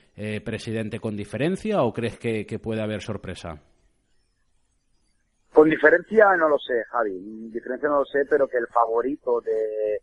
[0.45, 3.59] presidente con diferencia o crees que, puede haber sorpresa?
[5.51, 7.49] Con diferencia no lo sé, Javi.
[7.51, 10.01] Diferencia no lo sé, pero que el favorito de,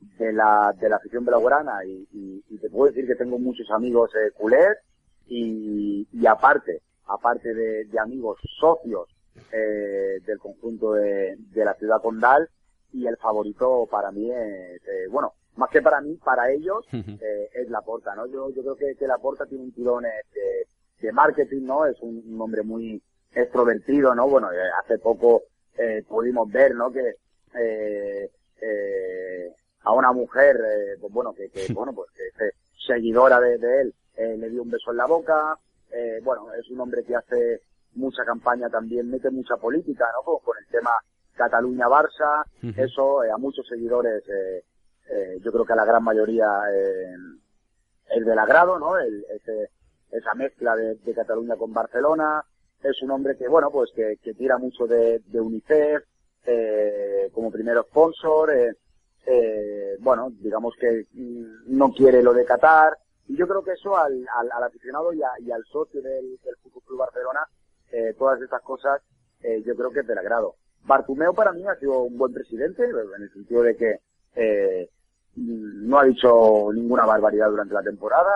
[0.00, 1.26] de la, de la afición
[1.84, 4.78] y, y, te puedo decir que tengo muchos amigos eh, culés
[5.26, 9.08] y, y aparte, aparte de, de amigos socios
[9.52, 12.48] eh, del conjunto de, de, la ciudad condal
[12.92, 17.50] y el favorito para mí es, eh, bueno, más que para mí, para ellos eh,
[17.54, 18.26] es la porta, ¿no?
[18.26, 20.66] Yo, yo creo que, que la porta tiene un tirón de,
[21.00, 21.86] de marketing, ¿no?
[21.86, 23.00] Es un, un, hombre muy
[23.32, 24.28] extrovertido, ¿no?
[24.28, 25.42] Bueno, eh, hace poco
[25.76, 26.90] eh, pudimos ver, ¿no?
[26.90, 27.14] Que
[27.54, 32.50] eh, eh, a una mujer, eh, pues bueno, que, que bueno, pues que
[32.86, 35.58] seguidora de, de él, eh, le dio un beso en la boca,
[35.92, 37.60] eh, bueno, es un hombre que hace
[37.94, 40.38] mucha campaña también, mete mucha política, ¿no?
[40.38, 40.90] Con, el tema
[41.34, 42.44] Cataluña-Barça,
[42.76, 44.62] eso eh, a muchos seguidores, eh,
[45.10, 47.14] eh, yo creo que a la gran mayoría eh,
[48.10, 48.96] es del agrado, ¿no?
[48.96, 49.70] El, ese,
[50.10, 52.44] esa mezcla de, Cataluña con Barcelona,
[52.82, 56.02] es un hombre que, bueno, pues que, tira mucho de, de UNICEF,
[56.46, 58.72] eh, como primero sponsor, eh,
[59.26, 62.96] eh, bueno, digamos que mm, no quiere lo de Qatar,
[63.26, 67.40] y yo creo que eso al, al, aficionado y, al socio del, Fútbol Club Barcelona,
[67.92, 69.02] eh, todas estas cosas,
[69.64, 70.56] yo creo que es del agrado.
[70.82, 74.00] Bartumeo para mí ha sido un buen presidente, en el sentido de que
[74.34, 74.90] eh,
[75.36, 78.34] no ha dicho ninguna barbaridad durante la temporada,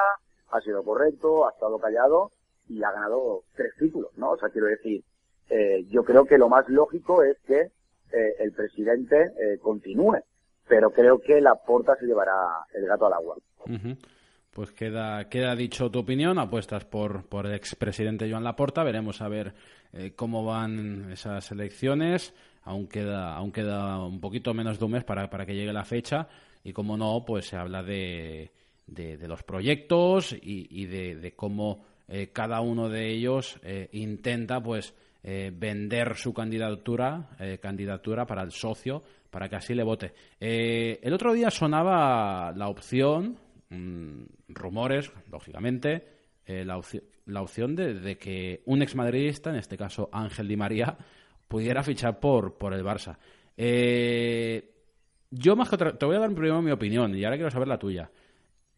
[0.51, 2.31] ha sido correcto, ha estado callado
[2.69, 4.31] y ha ganado tres títulos, ¿no?
[4.31, 5.03] O sea, quiero decir,
[5.51, 10.19] eh, yo creo que lo más lógico es que eh, el presidente eh, continúe,
[10.69, 12.33] pero creo que la porta se llevará
[12.75, 13.37] el gato al agua.
[14.53, 19.29] pues queda, queda dicho tu opinión, apuestas por, por el expresidente Joan Laporta, veremos a
[19.29, 19.53] ver
[19.93, 25.05] eh, cómo van esas elecciones, aún queda, aún queda un poquito menos de un mes
[25.05, 26.29] para, para que llegue la fecha,
[26.65, 28.51] y como no, pues se habla de,
[28.87, 34.95] de, los proyectos y, y de, cómo eh, cada uno de ellos eh, intenta pues
[35.27, 37.31] vender su candidatura,
[37.63, 40.13] candidatura para el socio, para que así le vote.
[40.39, 43.39] el otro día sonaba la opción
[43.75, 46.05] Mm, rumores, lógicamente,
[46.47, 46.79] eh, la,
[47.41, 50.97] opción de, que un exmadridista, en este caso Ángel Di María,
[51.49, 53.17] pudiera fichar por, por el Barça.
[53.57, 54.74] Eh,
[55.35, 57.79] yo más que te voy a dar primero mi opinión y ahora quiero saber la
[57.79, 58.11] tuya.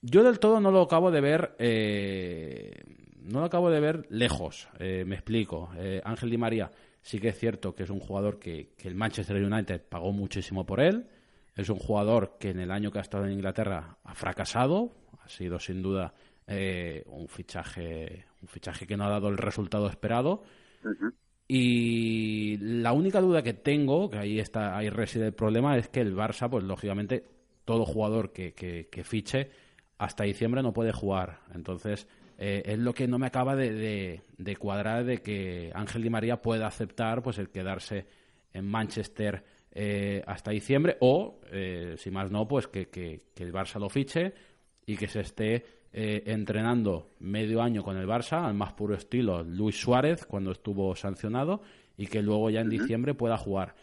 [0.02, 2.82] Yo del todo no lo acabo de ver, eh,
[3.22, 4.68] no lo acabo de ver lejos.
[4.78, 5.70] me explico.
[6.04, 6.70] Ángel Di María
[7.06, 10.80] sí que es cierto que es un jugador que, el Manchester United pagó muchísimo por
[10.80, 11.06] él.
[11.54, 14.90] Es un jugador que en el año que ha estado en Inglaterra ha fracasado,
[15.22, 16.14] ha sido sin duda
[16.48, 20.42] eh, un fichaje un fichaje que no ha dado el resultado esperado.
[21.48, 26.00] Y la única duda que tengo, que ahí está, ahí reside el problema, es que
[26.00, 27.24] el Barça, pues lógicamente,
[27.64, 29.50] todo jugador que, que, fiche
[29.98, 31.40] hasta diciembre no puede jugar.
[31.54, 36.10] Entonces, eh, es lo que no me acaba de, de, cuadrar de que Ángel Di
[36.10, 38.06] María pueda aceptar pues el quedarse
[38.52, 43.78] en Manchester eh, hasta diciembre o, eh, si más no, pues que, que, el Barça
[43.78, 44.32] lo fiche
[44.84, 49.42] y que se esté eh, entrenando medio año con el Barça al más puro estilo
[49.42, 51.62] Luis Suárez cuando estuvo sancionado
[51.96, 53.74] y que luego ya en diciembre pueda jugar.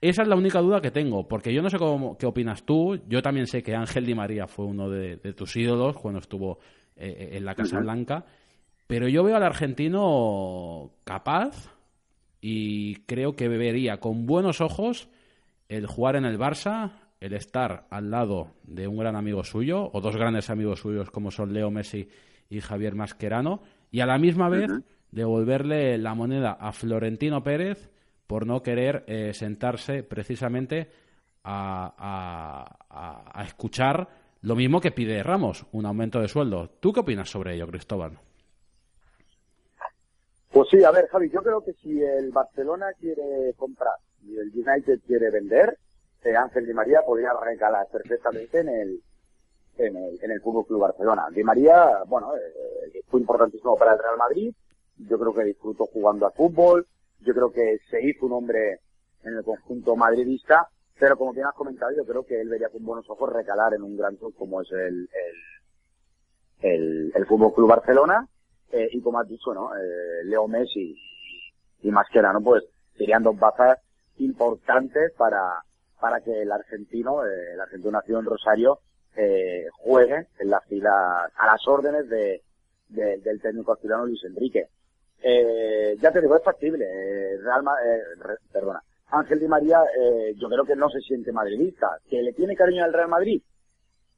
[0.00, 3.00] Esa es la única duda que tengo, porque yo no sé cómo, qué opinas tú.
[3.08, 6.58] Yo también sé que Ángel Di María fue uno de, tus ídolos cuando estuvo
[6.96, 8.26] en la Casa Blanca,
[8.86, 11.72] pero yo veo al argentino capaz
[12.40, 15.08] y creo que bebería con buenos ojos
[15.68, 20.00] el jugar en el Barça, el estar al lado de un gran amigo suyo, o
[20.00, 22.08] dos grandes amigos suyos como son Leo Messi
[22.50, 24.70] y Javier Mascherano, y a la misma vez
[25.12, 27.90] devolverle la moneda a Florentino Pérez
[28.26, 30.90] por no querer eh, sentarse precisamente
[31.44, 32.74] a,
[33.34, 34.08] a, escuchar
[34.40, 36.70] lo mismo que pide Ramos, un aumento de sueldo.
[36.80, 38.18] ¿Tú qué opinas sobre ello, Cristóbal?
[40.50, 44.50] Pues sí, a ver, Javi, yo creo que si el Barcelona quiere comprar y el
[44.54, 45.78] United quiere vender,
[46.24, 49.02] eh, Ángel Di María podría recalar perfectamente en el
[49.78, 51.26] en el, en el Fútbol Club Barcelona.
[51.30, 54.54] Di María, bueno, eh, fue importantísimo para el Real Madrid.
[54.98, 56.86] Yo creo que disfrutó jugando al fútbol.
[57.20, 58.80] Yo creo que se hizo un hombre
[59.24, 60.68] en el conjunto madridista.
[60.98, 63.82] Pero como bien has comentado, yo creo que él vería con buenos ojos recalar en
[63.82, 65.08] un gran club como es el,
[66.60, 68.28] el, el, Fútbol Club Barcelona.
[68.70, 69.74] Eh, y como has dicho, ¿no?
[69.74, 70.94] Eh, Leo Messi
[71.82, 72.62] y Mascherano, pues
[72.96, 73.78] serían dos bazas
[74.18, 75.62] importantes para,
[76.02, 78.80] para que el argentino, eh, el argentino nacido en Rosario,
[79.16, 82.42] eh, juegue en las filas a las órdenes de,
[82.88, 84.66] del técnico asturiano Luis Enrique.
[85.22, 86.84] Eh, ya te digo, es factible.
[86.84, 88.82] Eh, Real eh, perdona.
[89.12, 89.78] Ángel Di María,
[90.36, 91.86] yo creo que no se siente madridista.
[92.08, 93.42] ¿Que le tiene cariño al Real Madrid?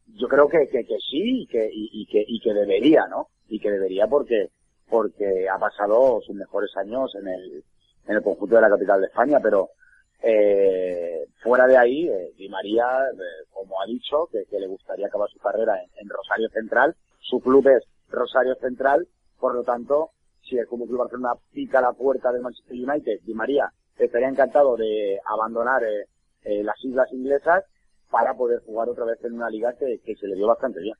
[0.06, 3.28] Yo creo que, que, que sí y que, y, que, y que debería, ¿no?
[3.48, 4.50] Y que debería porque,
[4.88, 7.64] porque ha pasado sus mejores años en el,
[8.06, 9.70] en el conjunto de la capital de España, pero
[10.22, 15.28] eh, fuera de ahí, eh, Di María, eh, como ha dicho, que, le gustaría acabar
[15.30, 16.96] su carrera en, Rosario Central.
[17.20, 19.06] Su club es Rosario Central,
[19.38, 20.10] por lo tanto,
[20.42, 25.18] si el Club Barcelona pica la puerta del Manchester United, Di María estaría encantado de
[25.24, 27.64] abandonar eh, las islas inglesas
[28.10, 30.96] para poder jugar otra vez en una liga que, se le dio bastante bien.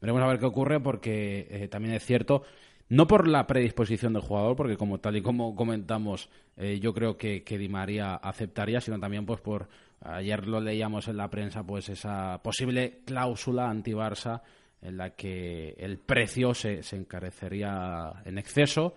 [0.00, 2.42] Veremos a ver qué ocurre porque también es cierto
[2.88, 7.16] no por la predisposición del jugador, porque como tal y como comentamos, eh, yo creo
[7.16, 9.68] que, que, Di María aceptaría, sino también pues por
[10.00, 14.42] ayer lo leíamos en la prensa, pues esa posible cláusula anti-Barça
[14.80, 18.94] en la que el precio se, se encarecería en exceso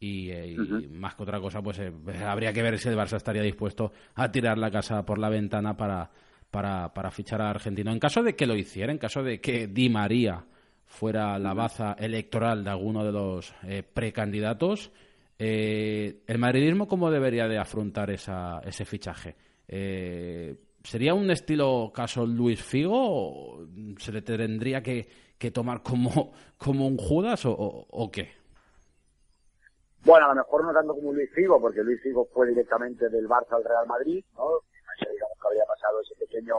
[0.00, 0.56] y, eh,
[0.90, 1.92] más que otra cosa, pues eh,
[2.26, 5.76] habría que ver si el Barça estaría dispuesto a tirar la casa por la ventana
[5.76, 6.10] para,
[6.50, 7.92] para, para fichar a Argentino.
[7.92, 10.44] En caso de que lo hiciera, en caso de que Di María
[10.90, 14.90] fuera la baza electoral de alguno de los eh, precandidatos,
[15.38, 19.36] eh, ¿el madridismo cómo debería de afrontar esa, ese fichaje?
[19.68, 23.66] Eh, ¿Sería un estilo caso Luis Figo o
[23.98, 25.06] se le tendría que,
[25.54, 28.32] tomar como, como un Judas o, qué?
[30.04, 33.28] Bueno, a lo mejor no tanto como Luis Figo, porque Luis Figo fue directamente del
[33.28, 34.48] Barça al Real Madrid, ¿no?
[34.98, 36.56] Digamos que habría pasado ese pequeño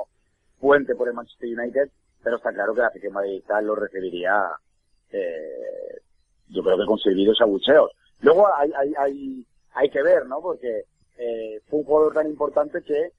[0.58, 1.92] puente por el Manchester United,
[2.24, 4.44] pero está claro que la afición madridista lo recibiría,
[5.12, 6.02] eh,
[6.50, 7.92] yo creo que con servidos abucheos.
[8.20, 10.42] Luego hay, hay, hay, hay que ver, ¿no?
[10.42, 10.84] Porque
[11.18, 13.12] eh, fue un jugador tan importante que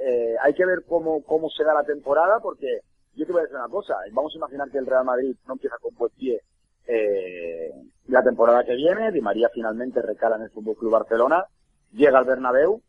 [0.00, 2.80] eh, hay que ver cómo, cómo se da la temporada, porque
[3.14, 5.54] yo te voy a decir una cosa, vamos a imaginar que el Real Madrid no
[5.54, 6.40] empieza con buen pie
[6.88, 7.70] eh,
[8.06, 11.44] la temporada que viene, Di María finalmente recala en el Fútbol Club Barcelona,
[11.92, 12.80] llega al Bernabéu,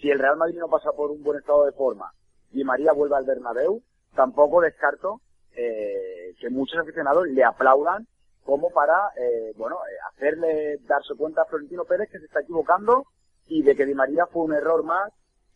[0.00, 2.10] si el Real Madrid no pasa por un buen estado de forma,
[2.50, 3.82] Di María vuelve al Bernabéu,
[4.14, 5.20] tampoco descarto
[5.56, 8.06] eh, que muchos aficionados le aplaudan
[8.44, 13.04] como para, eh, bueno, eh, hacerle darse cuenta a Florentino Pérez que se está equivocando
[13.46, 15.12] y de que Di María fue un error más,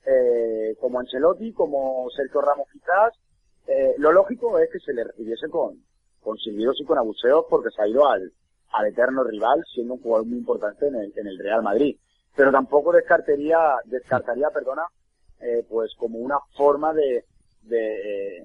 [0.06, 3.12] eh, como Ancelotti, como Sergio Ramos quizás.
[3.66, 5.82] Eh, lo lógico es que se le recibiese con,
[6.20, 8.32] con silbidos y con abuseos porque se ha ido al,
[8.72, 11.98] al eterno rival siendo un jugador muy importante en el, en el Real Madrid.
[12.34, 14.84] Pero tampoco descartaría, descartaría, perdona,
[15.40, 17.24] eh, pues como una forma de,
[17.68, 18.42] de,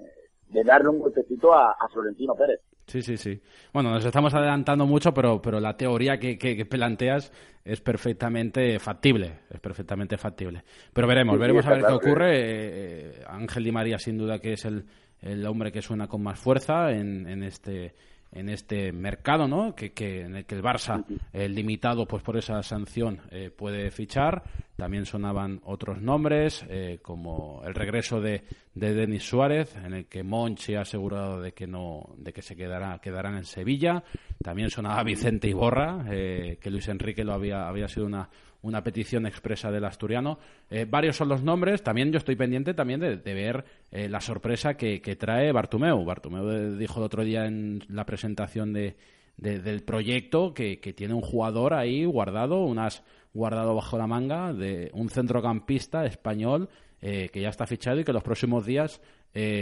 [0.50, 2.60] de darle un golpecito a, a Florentino Pérez.
[2.86, 3.42] Sí, sí, sí.
[3.74, 7.32] Bueno, nos estamos adelantando mucho, pero, pero la teoría que, que, que planteas
[7.64, 10.64] es perfectamente factible, es perfectamente factible.
[10.94, 12.32] Pero veremos, Sí, sí, veremos a ver qué que- ocurre.
[12.36, 14.84] Eh, Ángel Di María, sin duda, que es el,
[15.22, 17.94] el hombre que suena con más fuerza en, en este
[18.34, 19.76] en este mercado, ¿no?
[19.76, 23.92] Que, que en el que el Barça, eh, limitado pues por esa sanción, eh, puede
[23.92, 24.44] fichar.
[24.76, 28.44] También sonaban otros nombres, eh, como el regreso de,
[28.74, 32.56] de Denis Suárez, en el que Monchi ha asegurado de que no, de que se
[32.56, 34.04] quedará, quedarán en Sevilla.
[34.42, 38.30] También sonaba Vicente Iborra, eh, que Luis Enrique lo había, había sido una,
[38.64, 40.40] una petición expresa del asturiano.
[40.70, 41.84] Eh, varios son los nombres.
[41.84, 46.04] También yo estoy pendiente también de, de ver eh, la sorpresa que, que trae Bartumeu.
[46.04, 48.96] Bartumeu eh, dijo el otro día en la presentación de,
[49.38, 54.54] de- del proyecto que, que tiene un jugador ahí guardado, unas guardado bajo la manga
[54.54, 56.70] de un centrocampista español
[57.02, 59.02] eh, que ya está fichado y que los próximos días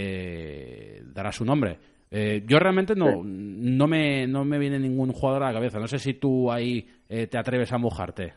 [0.05, 1.79] eh, dará su nombre.
[2.13, 5.79] Eh, yo realmente no, no, me, no me viene ningún jugador a la cabeza.
[5.79, 8.33] No sé si tú ahí eh, te atreves a mojarte.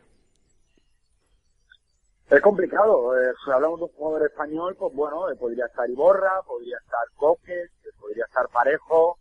[2.31, 3.17] Es complicado.
[3.19, 7.07] eh, si hablamos de un jugador español, pues bueno, eh, podría estar Iborra, podría estar
[7.17, 9.19] Coque, eh, podría estar Parejo.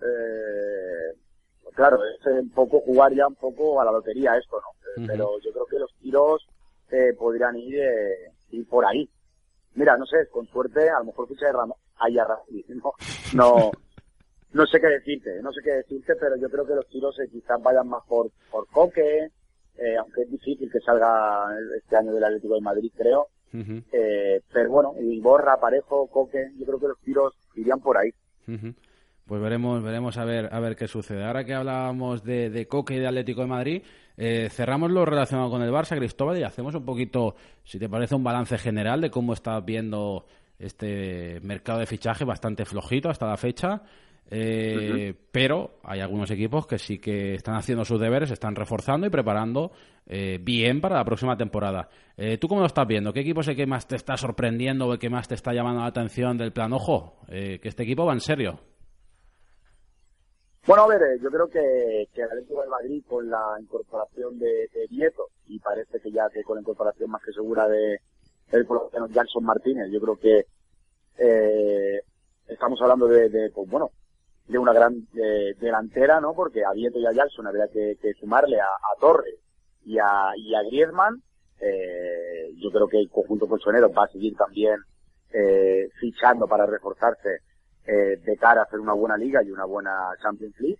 [0.00, 1.16] Eh,
[1.62, 5.02] pues claro, es un poco jugar ya un poco a la lotería esto, ¿no?
[5.02, 5.06] Eh.
[5.06, 6.46] Pero yo creo que los tiros
[6.90, 9.08] eh, podrían ir, eh, ir por ahí.
[9.74, 12.26] Mira, no sé, con suerte, a lo mejor ficha de Ramos, ahí a
[12.68, 12.92] no,
[13.34, 13.70] no,
[14.52, 17.28] no sé qué decirte, no sé qué decirte, pero yo creo que los tiros eh,
[17.30, 19.30] quizás vayan más por, por Coque,
[19.78, 23.28] eh, aunque es difícil que salga este año del Atlético de Madrid, creo.
[23.92, 28.10] Eh, pero bueno, Iborra, Parejo, Coque, yo creo que los tiros irían por ahí.
[29.26, 31.24] Pues veremos, veremos a ver, a ver qué sucede.
[31.24, 33.82] Ahora que hablábamos de, de Coque y de Atlético de Madrid,
[34.16, 38.14] eh, cerramos lo relacionado con el Barça, Cristóbal, y hacemos un poquito, si te parece,
[38.14, 40.26] un balance general de cómo estás viendo
[40.58, 43.82] este mercado de fichaje bastante flojito hasta la fecha.
[44.30, 49.10] Eh, Pero hay algunos equipos que sí que están haciendo sus deberes, están reforzando y
[49.10, 49.72] preparando
[50.06, 51.88] eh, bien para la próxima temporada.
[52.16, 53.12] Eh, ¿Tú cómo lo estás viendo?
[53.12, 55.52] ¿Qué equipo es el que más te está sorprendiendo o el que más te está
[55.52, 56.72] llamando la atención del plan?
[56.72, 58.60] Ojo, eh, que este equipo va en serio.
[60.66, 64.38] Bueno, a ver, eh, yo creo que, que el Atlético de Madrid con la incorporación
[64.38, 68.00] de, de Vieto y parece que ya que con la incorporación más que segura de
[68.52, 68.66] el
[69.10, 70.46] Jackson Martínez, yo creo que
[71.18, 72.00] eh,
[72.46, 73.90] estamos hablando de, de, pues bueno,
[74.48, 76.34] de una gran eh, delantera, ¿no?
[76.34, 79.36] Porque a Vieto y a Jackson habría que, que sumarle a, a Torres
[79.84, 81.22] y a, y a Griezmann.
[81.60, 84.76] Eh, yo creo que el conjunto colchonero va a seguir también
[85.32, 87.40] eh, fichando para reforzarse
[87.86, 90.78] eh, de cara a hacer una buena liga y una buena Champions League.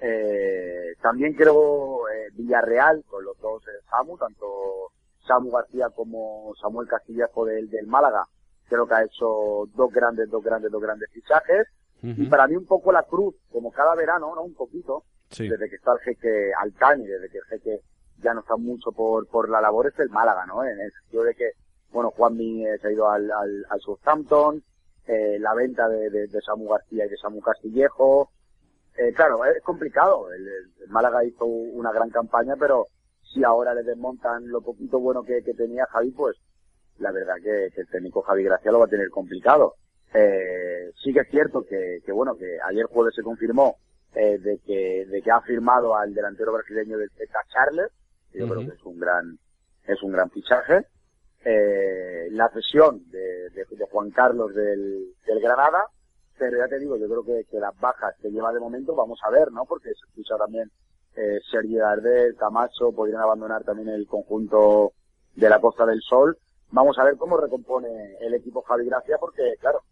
[0.00, 2.02] Eh, también creo
[2.34, 4.46] Villarreal con los dos Samu, tanto
[5.26, 8.24] Samu García como Samuel Castillejo del, del Málaga,
[8.68, 11.66] creo que ha hecho dos grandes, dos grandes, dos grandes fichajes.
[12.02, 14.42] Y para mí un poco la cruz, como cada verano, ¿no?
[14.42, 15.48] Un poquito, Sí.
[15.48, 17.80] desde que está el jeque Altani, desde que el jeque
[18.22, 20.62] ya no está mucho por, por la labor, es el Málaga, ¿no?
[20.64, 21.50] En el sentido de que,
[21.90, 24.62] bueno, Juanmi eh, se ha ido al, al, al Southampton,
[25.06, 28.30] eh, la venta de, de, de Samu García y de Samu Castillejo.
[28.96, 30.32] Eh, claro, es complicado.
[30.32, 32.86] El, el- el Málaga hizo una gran campaña, pero
[33.22, 36.36] si ahora le desmontan lo poquito bueno que, que tenía Javi, pues
[36.98, 39.74] la verdad que, que el técnico Javi Gracia lo va a tener complicado.
[40.18, 43.76] Eh, sí que es cierto que, que bueno, que ayer jueves se confirmó
[44.14, 47.90] eh, de que de que ha firmado al delantero brasileño del Zeta Charles,
[48.32, 49.38] que yo creo que es un gran
[49.86, 50.86] es un gran fichaje.
[51.44, 55.84] Eh, la cesión de, de, de Juan Carlos del, del Granada,
[56.38, 59.20] pero ya te digo, yo creo que, que las bajas que lleva de momento vamos
[59.22, 59.64] a ver, ¿no?
[59.64, 60.70] Porque se escucha también
[61.14, 64.92] eh, Sergio Gardel, Camacho, podrían abandonar también el conjunto
[65.34, 66.36] de la Costa del Sol.
[66.72, 69.82] Vamos a ver cómo recompone el equipo Javi Gracia, porque claro,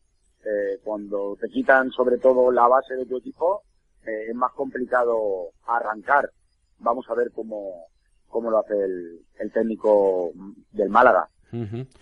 [0.45, 3.63] eh, cuando te quitan sobre todo la base de tu equipo,
[4.07, 6.31] eh, es más complicado arrancar.
[6.79, 7.87] Vamos a ver cómo,
[8.29, 10.33] cómo lo hace el, el técnico
[10.73, 11.29] del Málaga.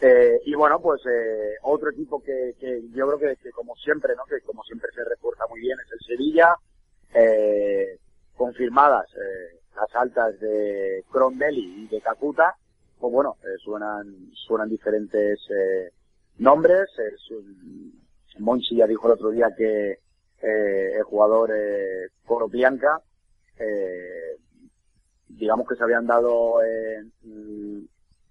[0.01, 4.25] eh, y bueno, pues eh, otro equipo que, que yo creo que, como siempre, ¿no?
[4.25, 6.57] Que como siempre se refuerza muy bien es el Sevilla.
[7.15, 7.99] Eh,
[8.35, 12.57] confirmadas eh, las altas de Crondelli y de Kakuta,
[12.99, 15.91] pues bueno, suenan suenan diferentes eh,
[16.39, 16.89] nombres.
[18.39, 19.99] Monchi ya dijo el otro día que
[20.41, 23.01] el jugador eh, Coropianca,
[25.29, 26.59] digamos que se habían dado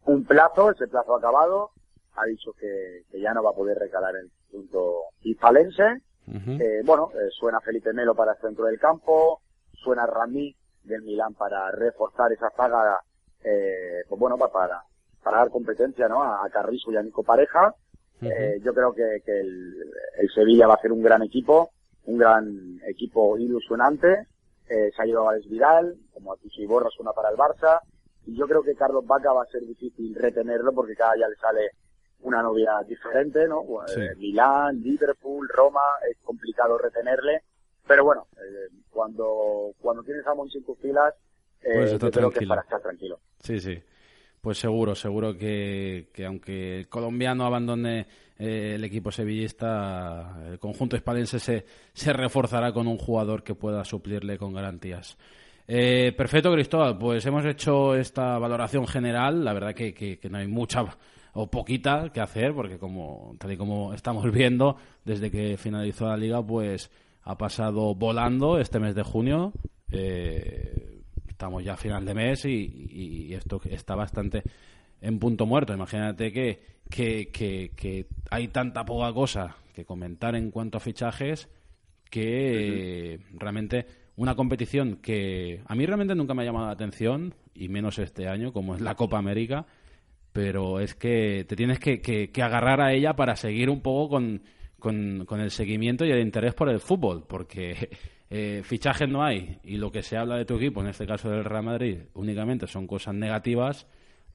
[0.06, 1.72] un plazo, ese plazo acabado,
[2.16, 6.02] ha dicho que, ya no va a poder recalar el punto hispalense.
[6.28, 9.42] eh, bueno, eh, suena Felipe Melo para el centro del campo,
[9.74, 13.00] suena Rami del Milán para reforzar esa zaga,
[13.44, 14.84] eh, pues bueno, para,
[15.24, 16.24] para dar competencia ¿no?
[16.24, 17.74] a, Carrizo y a Nico Pareja.
[18.22, 19.76] Eh, yo creo que, que el,
[20.18, 21.72] el, Sevilla va a ser un gran equipo,
[22.06, 24.28] un gran equipo ilusionante.
[24.70, 27.82] Eh, se ha ido a Vidal, como a y Borra suena para el Barça,
[28.26, 31.36] y yo creo que Carlos Vaca va a ser difícil retenerlo porque cada día le
[31.36, 31.72] sale
[32.22, 33.64] una novia diferente, ¿no?
[33.88, 37.44] Eh, Milán, Liverpool, Roma, es complicado retenerle.
[37.88, 41.14] Pero bueno, eh, cuando, cuando tienes a Monchi en tus filas,
[41.64, 43.20] eh, yo creo que es para estar tranquilo.
[43.40, 43.82] Sí, sí.
[44.42, 48.08] Pues seguro, seguro que, que aunque el colombiano abandone
[48.40, 51.64] eh, el equipo sevillista, el conjunto espadense se,
[51.94, 55.16] se reforzará con un jugador que pueda suplirle con garantías.
[55.68, 56.98] Eh, perfecto, Cristóbal.
[56.98, 59.46] Pues hemos hecho esta valoración general.
[59.46, 60.86] La verdad que, que, no hay mucha
[61.34, 64.76] o poquita que hacer, porque como tal y como estamos viendo,
[65.06, 66.90] desde que finalizó la liga, pues
[67.24, 69.54] ha pasado volando este mes de junio.
[69.92, 71.01] Eh,
[71.42, 74.44] estamos ya a final de mes y, y, esto está bastante
[75.02, 75.74] en punto muerto.
[75.74, 81.50] Imagínate que, que, que, hay tanta poca cosa que comentar en cuanto a fichajes
[82.12, 83.88] que realmente
[84.18, 88.28] una competición que a mí realmente nunca me ha llamado la atención, y menos este
[88.28, 89.66] año, como es la Copa América,
[90.34, 94.44] pero es que te tienes que, que, agarrar a ella para seguir un poco con,
[94.78, 97.90] con, el seguimiento y el interés por el fútbol, porque
[98.34, 101.30] eh, fichajes no hay y lo que se habla de tu equipo, en este caso
[101.30, 103.86] del Real Madrid, únicamente son cosas negativas,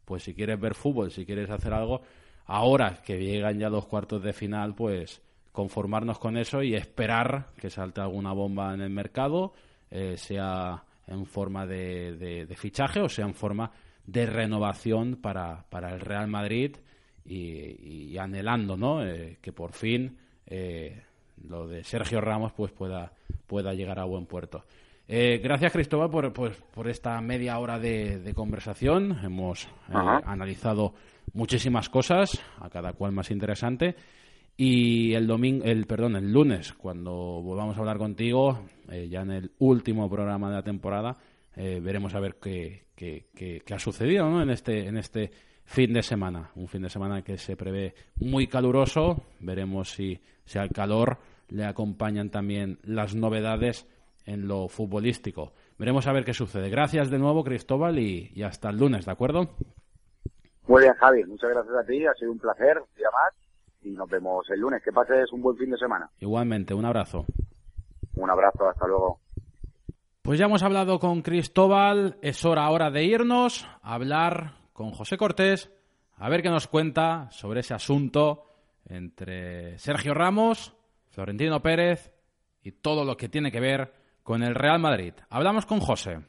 [0.04, 2.02] pues si quieres ver fútbol, si quieres hacer algo,
[2.44, 7.70] ahora que llegan ya los cuartos de final, pues conformarnos con eso y esperar que
[7.70, 9.54] salte alguna bomba en el mercado,
[9.90, 13.70] eh, sea en forma de, fichaje o sea en forma
[14.04, 16.76] de renovación para, para el Real Madrid
[17.24, 19.06] y, anhelando ¿no?
[19.06, 21.02] Eh, que por fin eh,
[21.42, 23.12] lo de Sergio Ramos pues pueda,
[23.46, 24.64] pueda llegar a buen puerto.
[25.08, 29.18] gracias Cristóbal por, por, esta media hora de, conversación.
[29.22, 30.94] Hemos analizado
[31.32, 33.94] muchísimas cosas, a cada cual más interesante.
[34.56, 37.12] Y el domingo, el perdón, el lunes, cuando
[37.42, 38.60] volvamos a hablar contigo,
[38.90, 41.14] eh, ya en el último programa de la temporada,
[41.54, 44.42] eh, veremos a ver qué, qué, qué, ha sucedido ¿no?
[44.42, 45.30] en, este, en este
[45.66, 46.50] fin de semana.
[46.54, 49.22] Un fin de semana que se prevé muy caluroso.
[49.40, 53.86] Veremos si, si al calor le acompañan también las novedades
[54.24, 55.52] en lo futbolístico.
[55.78, 56.70] Veremos a ver qué sucede.
[56.70, 59.50] Gracias de nuevo, Cristóbal, y, y hasta el lunes, ¿de acuerdo?
[60.66, 61.24] Muy bien, Javi.
[61.24, 62.06] Muchas gracias a ti.
[62.06, 62.82] Ha sido un placer.
[62.96, 63.32] llamar
[63.82, 64.82] y nos vemos el lunes.
[64.82, 66.10] Que pases un buen fin de semana.
[66.18, 67.24] Igualmente, un abrazo.
[68.14, 69.20] Un abrazo, hasta luego.
[70.22, 75.16] Pues ya hemos hablado con Cristóbal, es hora ahora de irnos a hablar con José
[75.16, 75.70] Cortés,
[76.18, 78.44] a ver qué nos cuenta sobre ese asunto
[78.84, 80.74] entre Sergio Ramos,
[81.08, 82.12] Florentino Pérez
[82.62, 85.14] y todo lo que tiene que ver con el Real Madrid.
[85.30, 86.20] Hablamos con José.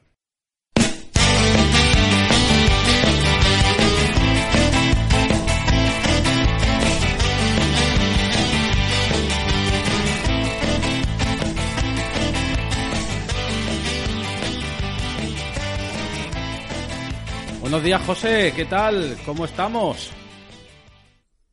[17.68, 18.54] Buenos días, José.
[18.56, 19.14] ¿Qué tal?
[19.26, 20.10] ¿Cómo estamos?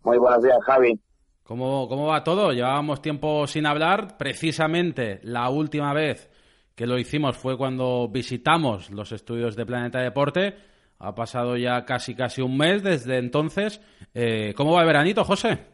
[0.01, 0.97] Muy buenos días, Javi.
[1.43, 2.53] ¿Cómo, ¿Cómo va todo?
[2.53, 4.15] Llevábamos tiempo sin hablar.
[4.17, 6.31] Precisamente la última vez
[6.73, 10.55] que lo hicimos fue cuando visitamos los estudios de Planeta Deporte.
[10.99, 13.81] Ha pasado ya casi casi un mes desde entonces.
[14.13, 15.65] Eh, ¿Cómo va el veranito, José?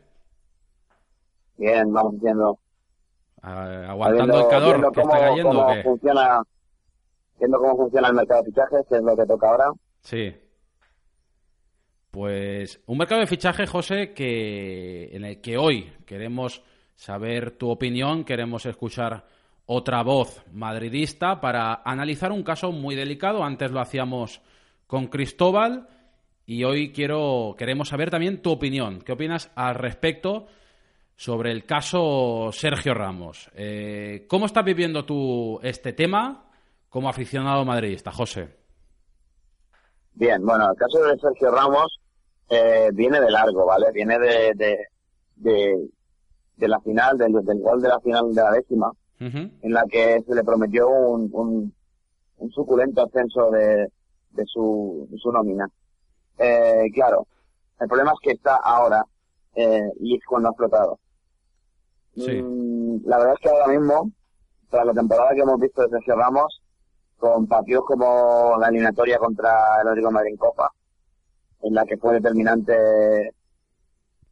[1.55, 2.57] Bien, vamos viendo.
[3.43, 5.49] aguantando el calor que está cayendo.
[5.51, 6.41] Cómo funciona,
[7.37, 9.71] viendo cómo funciona el mercado de fichajes, que es lo que toca ahora.
[10.01, 10.33] Sí.
[12.11, 16.61] Pues un mercado de fichaje, José, que en el que hoy queremos
[16.95, 19.25] saber tu opinión, queremos escuchar
[19.65, 23.43] otra voz madridista para analizar un caso muy delicado.
[23.43, 24.41] Antes lo hacíamos
[24.87, 25.87] con Cristóbal
[26.45, 29.01] y hoy quiero queremos saber también tu opinión.
[29.01, 30.47] ¿Qué opinas al respecto
[31.15, 33.49] sobre el caso Sergio Ramos?
[33.55, 36.51] Eh, ¿Cómo estás viviendo tú este tema
[36.89, 38.60] como aficionado madridista, José?
[40.13, 41.99] Bien, bueno, el caso de Sergio Ramos
[42.49, 43.91] eh, viene de largo, ¿vale?
[43.93, 44.53] Viene de,
[45.35, 45.89] de,
[46.57, 50.21] de, la final, del, del, gol de la final de la décima, en la que
[50.27, 51.73] se le prometió un, un,
[52.37, 53.87] un suculento ascenso de,
[54.31, 55.69] de, su, de su nómina.
[56.37, 57.27] Eh, claro,
[57.79, 59.03] el problema es que está ahora
[59.55, 60.99] eh, y es cuando ha explotado.
[62.15, 64.11] Mm, la verdad es que ahora mismo,
[64.69, 66.60] tras la temporada que hemos visto desde Sergio Ramos,
[67.21, 69.51] con partidos como la eliminatoria contra
[69.81, 70.71] el Atlético Madrid en Copa,
[71.61, 73.33] en la que fue determinante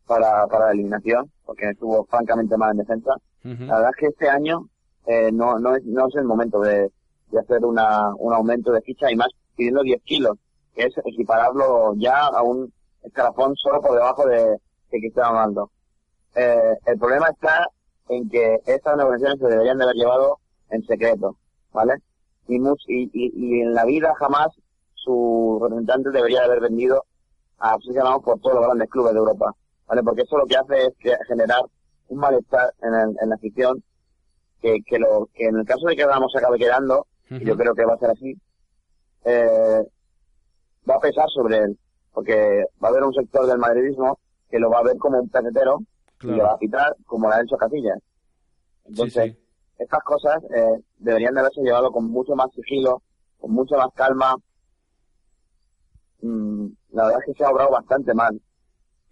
[0.08, 3.14] para, para la eliminación, porque estuvo francamente mal en defensa.
[3.44, 4.68] La verdad es que este año
[5.06, 6.92] eh, no, no, es, no es el momento de,
[7.32, 10.38] de hacer una, un aumento de ficha y más pidiendo 10 kilos,
[10.74, 12.74] que es equipararlo ya a un
[13.04, 14.44] escalafón solo por debajo de,
[14.92, 15.72] de Cristiano Ronaldo.
[16.36, 17.68] Eh, el problema está
[18.10, 20.40] en que estas negociaciones se deberían de haber llevado
[20.72, 21.38] en secreto,
[21.72, 21.94] ¿vale?
[22.50, 24.48] Y, y, y, en la vida jamás
[24.96, 27.06] su representante debería de haber vendido
[27.60, 29.54] a Sergio por todos los grandes clubes de Europa,
[29.88, 30.04] ¿vale?
[30.04, 31.62] Porque eso lo que hace es generar
[32.08, 33.84] un malestar en, en la afición
[34.62, 37.56] que, que, lo, que en el caso de que Ramos se acabe quedando, y yo
[37.56, 38.36] creo que va a ser así,
[39.26, 39.84] eh,
[40.90, 41.80] va a pesar sobre él,
[42.14, 44.20] porque va a haber un sector del madridismo
[44.50, 45.80] que lo va a ver como un pesetero
[46.22, 48.00] y lo va a quitar como la ha hecho Casillas.
[48.86, 49.38] Entonces,
[49.80, 53.02] estas cosas eh, deberían de haberse llevado con mucho más sigilo,
[53.40, 54.36] con mucha más calma.
[56.22, 58.40] Mm, la verdad es que se ha obrado bastante mal.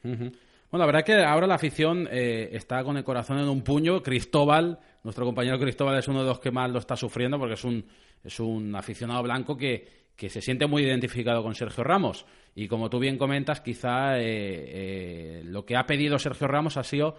[0.04, 0.32] Bueno,
[0.72, 4.04] la verdad es que ahora la afición eh, está con el corazón en un puño.
[4.04, 7.64] Cristóbal, nuestro compañero Cristóbal, es uno de los que más lo está sufriendo porque es
[7.64, 7.86] un,
[8.22, 12.26] es un aficionado blanco que, que se siente muy identificado con Sergio Ramos.
[12.56, 17.16] Y como tú bien comentas, quizá eh, lo que ha pedido Sergio Ramos ha sido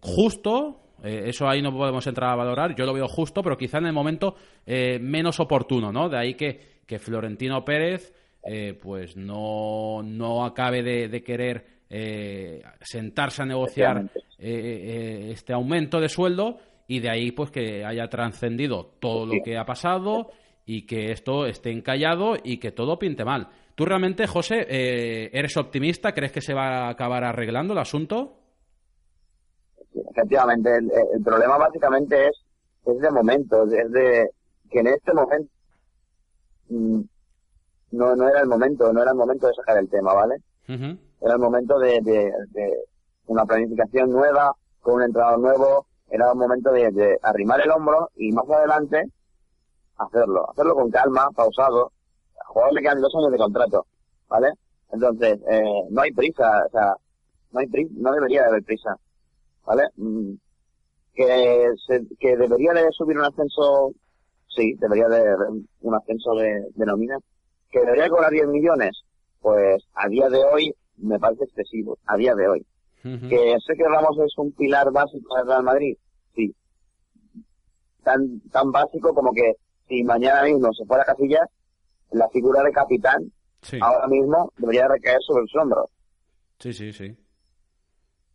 [0.00, 0.80] justo.
[1.04, 2.74] Eso ahí no podemos entrar a valorar.
[2.74, 4.36] Yo lo veo justo, pero quizá en el momento
[4.66, 6.08] menos oportuno, ¿no?
[6.08, 8.12] De ahí que, que Florentino Pérez,
[8.80, 16.08] pues no, no acabe de querer eh, sentarse a negociar eh, eh, este aumento de
[16.08, 20.30] sueldo y de ahí pues que haya trascendido todo lo que ha pasado
[20.66, 23.48] y que esto esté encallado y que todo pinte mal.
[23.76, 24.66] ¿Tú realmente, José,
[25.32, 26.12] eres optimista?
[26.12, 28.40] ¿Crees que se va a acabar arreglando el asunto?
[30.10, 32.44] Efectivamente, el, problema básicamente es,
[32.86, 34.30] es de momento, es de
[34.70, 35.50] que en este momento
[36.68, 37.00] mm,
[37.92, 40.36] no, no era el momento, no era el momento de sacar el tema, ¿vale?
[40.66, 42.32] era el momento de, de,
[43.26, 48.30] una planificación nueva, con un entrenador nuevo, era el momento de, arrimar el hombro y
[48.32, 49.04] más adelante
[49.96, 51.92] hacerlo, hacerlo con calma, pausado.
[52.40, 53.86] Al jugador le quedan dos años de contrato,
[54.28, 54.52] ¿vale?
[54.92, 56.94] Entonces, eh, no hay prisa, o sea,
[57.52, 58.96] no hay prisa, no debería de haber prisa,
[59.64, 59.84] ¿vale?
[59.96, 60.34] Mm,
[61.14, 63.92] que, se, que debería de subir un ascenso,
[64.48, 65.22] sí, debería de
[65.80, 67.18] un ascenso de, de nómina.
[67.70, 69.02] Que debería cobrar 10 millones,
[69.40, 72.66] pues a día de hoy me parece excesivo, a día de hoy.
[73.02, 75.94] Que sé que Ramos es un pilar básico del Real Madrid,
[76.34, 76.54] sí.
[78.02, 79.52] Tan, tan básico como que
[79.88, 81.46] si mañana mismo se fuera Casillas,
[82.12, 83.30] la figura de capitán
[83.80, 85.90] ahora mismo debería recaer sobre el hombros.
[86.58, 87.16] Sí, sí, sí.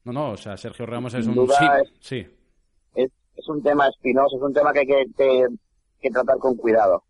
[0.06, 1.48] No, no, o sea, Sergio Ramos es un...
[2.00, 2.26] sí,
[2.96, 5.48] es, Es, un tema espinoso, es un tema que hay que,
[6.02, 7.04] que, tratar con cuidado.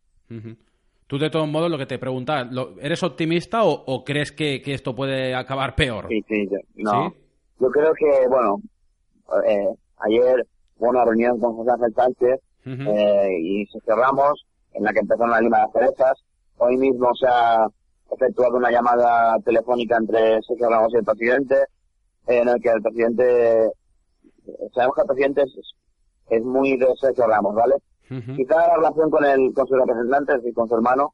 [1.08, 2.48] Tú, de todos modos, lo que te preguntas,
[2.80, 6.08] ¿eres optimista o, crees que, esto puede acabar peor?
[6.08, 7.14] Sí, sí, yo, no.
[7.60, 8.62] Yo creo que, bueno,
[9.46, 10.46] eh, ayer
[10.78, 15.26] hubo una reunión con José Ángel Sánchez eh, y se cerramos en la que empezó
[15.26, 16.24] la lima de cerezas.
[16.58, 17.68] Hoy mismo se ha
[18.12, 21.56] efectuado una llamada telefónica entre Sergio Ramos y el presidente,
[22.30, 23.72] en el que el presidente,
[24.74, 25.74] sabemos que el presidente es,
[26.30, 27.76] es muy de Sergio Ramos, ¿vale?
[28.36, 31.14] Quizá la relación con el, con su representante, es decir, con su hermano,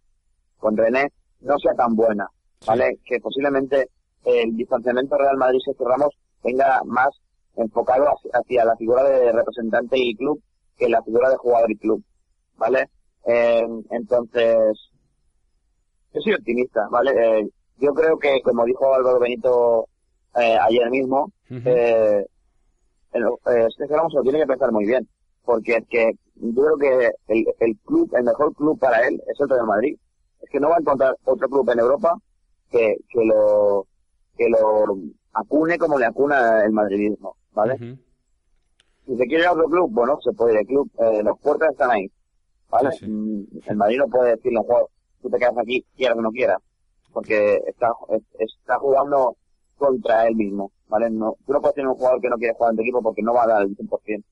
[0.58, 1.12] con René,
[1.42, 2.28] no sea tan buena,
[2.66, 3.00] ¿vale?
[3.06, 3.90] Que posiblemente
[4.24, 7.10] el distanciamiento Real Madrid Sergio Ramos tenga más
[7.56, 10.42] enfocado hacia, la figura de representante y club
[10.78, 12.04] que la figura de jugador y club,
[12.58, 12.90] ¿vale?
[13.26, 14.92] Eh, entonces,
[16.14, 17.12] yo soy optimista, ¿vale?
[17.12, 19.88] Eh, yo creo que, como dijo Álvaro Benito
[20.36, 22.26] eh, ayer mismo, eh,
[23.14, 25.08] el, eh, Ramos lo tiene que pensar muy bien,
[25.44, 29.40] porque es que yo creo que el, el club, el mejor club para él es
[29.40, 29.98] el Real Madrid.
[30.42, 32.18] Es que no va a encontrar otro club en Europa
[32.70, 33.88] que, que lo,
[34.38, 34.98] que lo
[35.34, 37.78] acune como le acuna el madridismo, ¿vale?
[39.06, 41.38] Si se quiere ir a otro club, bueno, se puede ir al club, eh, las
[41.40, 42.12] puertas están ahí,
[42.70, 42.90] ¿vale?
[43.02, 44.90] Mm, el Madrid no puede decirle a un jugador,
[45.22, 46.58] tú te quedas aquí, quieras o no quieras,
[47.14, 47.92] porque está,
[48.40, 49.36] está jugando
[49.78, 51.10] contra él mismo, ¿vale?
[51.10, 53.22] No, tú no puedes tener un jugador que no quiere jugar en tu equipo porque
[53.22, 54.24] no va a dar el 100%.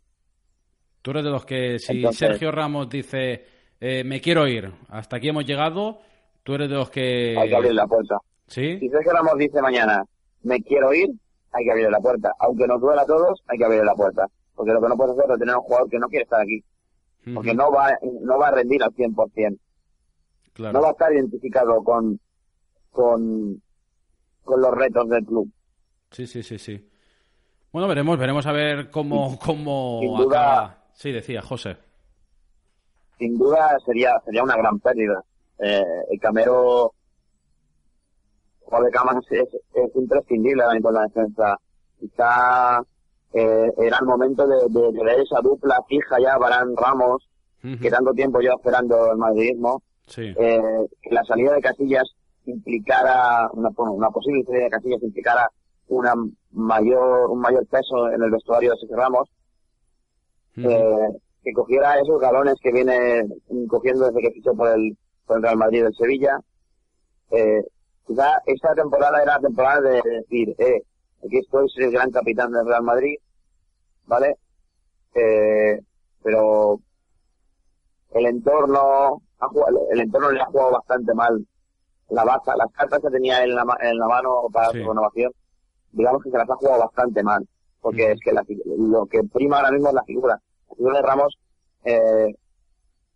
[1.01, 3.45] Tú eres de los que si Sergio Ramos dice
[3.79, 5.99] eh, me quiero ir, hasta aquí hemos llegado,
[6.43, 7.35] tú eres de los que...
[7.37, 8.17] Hay que abrir la puerta.
[8.47, 10.03] Si Sergio Ramos dice mañana,
[10.43, 11.09] me quiero ir,
[11.51, 12.31] hay que abrir la puerta.
[12.39, 14.27] Aunque nos duela a todos, hay que abrir la puerta.
[14.55, 16.63] Porque lo que no puedes hacer es tener un jugador que no quiere estar aquí.
[17.33, 19.57] Porque no va, no va a rendir al 100%.
[20.53, 20.73] Claro.
[20.73, 22.19] No va a estar identificado con,
[22.91, 23.61] con,
[24.43, 25.51] con los retos del club.
[26.11, 26.89] Sí, sí, sí, sí.
[27.71, 30.83] Bueno, veremos, veremos a ver cómo, cómo acaba.
[30.93, 31.77] Sí, decía José.
[33.17, 35.23] Sin duda sería, sería una gran pérdida.
[35.59, 36.93] Eh, el Camero,
[38.61, 41.57] Juan de Camas es, es, imprescindible en la defensa.
[41.99, 42.81] Quizá
[43.33, 47.27] eh, era el momento de, de, ver esa dupla fija ya, Barán Ramos,
[47.81, 49.81] que tanto tiempo lleva esperando el madridismo.
[50.17, 50.61] Eh,
[51.01, 52.13] que la salida de Casillas
[52.45, 55.49] implicara, una, una posible salida de Casillas implicara
[55.87, 56.13] una
[56.51, 59.29] mayor, un mayor peso en el vestuario de Sergio Ramos,
[60.57, 61.09] eh,
[61.43, 63.23] que cogiera esos galones que viene
[63.67, 66.39] cogiendo desde que fichó por el, por el Real Madrid del Sevilla.
[67.31, 67.63] Eh,
[68.05, 70.83] quizá esta temporada era la temporada de decir, eh,
[71.25, 73.15] aquí estoy, soy el gran capitán del Real Madrid,
[74.05, 74.37] ¿vale?
[75.15, 75.79] Eh,
[76.23, 76.79] pero
[78.11, 79.21] el entorno,
[79.91, 81.45] el entorno le ha jugado bastante mal
[82.09, 85.31] la baza, las cartas que tenía en la, en la mano para su renovación
[85.93, 87.47] digamos que se las ha jugado bastante mal,
[87.79, 88.33] porque es que
[88.77, 90.41] lo que prima ahora mismo es la figura.
[90.69, 91.39] La figura de Ramos,
[91.85, 92.35] eh,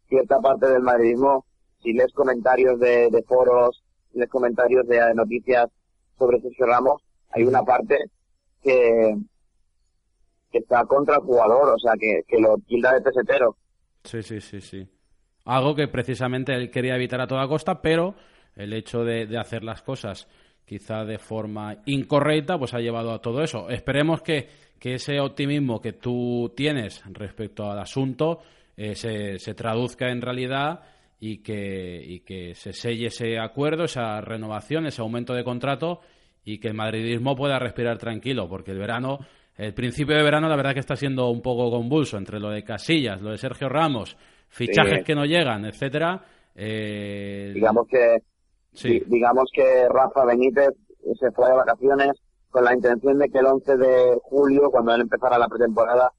[0.07, 1.45] cierta parte del madridismo,
[1.81, 5.67] si lees comentarios de, de foros, si lees comentarios de, noticias
[6.17, 7.97] sobre Sergio Ramos, hay una parte
[8.63, 9.17] que,
[10.51, 13.57] que está contra el jugador, o sea, que, que lo tilda de pesetero.
[14.03, 14.87] Sí, sí, sí, sí.
[15.45, 18.15] Algo que precisamente él quería evitar a toda costa, pero
[18.57, 20.27] el hecho de, de hacer las cosas
[20.67, 23.69] quizá de forma incorrecta, pues ha llevado a todo eso.
[23.69, 24.47] Esperemos que,
[24.77, 28.41] que ese optimismo que tú tienes respecto al asunto
[28.75, 30.81] eh, se, se, traduzca en realidad
[31.21, 36.01] y que, y que se selle ese acuerdo, esa renovación, ese aumento de contrato
[36.43, 39.19] y que el madridismo pueda respirar tranquilo, porque el verano,
[39.57, 42.63] el principio de verano, la verdad que está siendo un poco convulso entre lo de
[42.63, 44.17] Casillas, lo de Sergio Ramos,
[44.49, 46.23] fichajes que no llegan, etcétera.
[46.55, 48.17] Eh, Digamos que
[48.73, 49.01] Sí.
[49.07, 50.69] Digamos que Rafa Benítez
[51.19, 52.11] se fue de vacaciones
[52.49, 56.11] con la intención de que el 11 de julio, cuando él empezara la pretemporada,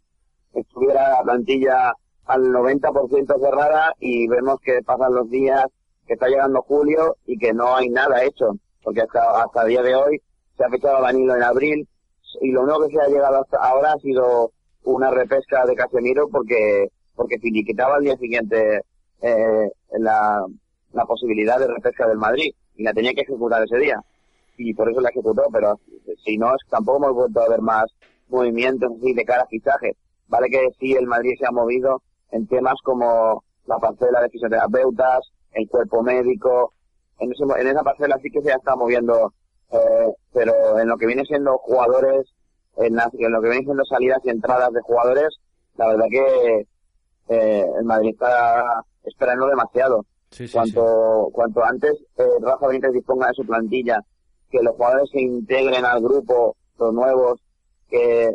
[0.54, 1.92] estuviera la plantilla
[2.26, 5.64] al 90% cerrada y vemos que pasan los días,
[6.06, 9.94] que está llegando julio y que no hay nada hecho, porque hasta, hasta día de
[9.94, 10.20] hoy
[10.56, 11.88] se ha fechado Danilo en abril
[12.40, 14.52] y lo único que se ha llegado hasta ahora ha sido
[14.84, 18.80] una repesca de Casemiro porque porque finiquitaba al día siguiente
[19.22, 20.46] eh, la,
[20.92, 24.00] la posibilidad de repesca del Madrid y la tenía que ejecutar ese día.
[24.56, 25.78] Y por eso la ejecutó, pero
[26.24, 27.84] si no, tampoco hemos vuelto a ver más
[28.28, 29.96] movimientos así de cara a fichaje.
[30.28, 35.20] Vale que sí, el Madrid se ha movido en temas como la parcela de fisioterapeutas,
[35.52, 36.72] el cuerpo médico,
[37.18, 39.32] en, en esa parcela sí que se estado moviendo,
[39.70, 42.26] eh, pero en lo que viene siendo jugadores,
[42.76, 45.28] en, en, lo que viene siendo salidas y entradas de jugadores,
[45.76, 46.66] la verdad que
[47.28, 50.04] eh, el Madrid está esperando demasiado
[50.52, 54.04] cuanto, cuanto antes eh, Rafa Benítez disponga de su plantilla,
[54.50, 57.40] que los jugadores se integren al grupo, los nuevos,
[57.88, 58.34] que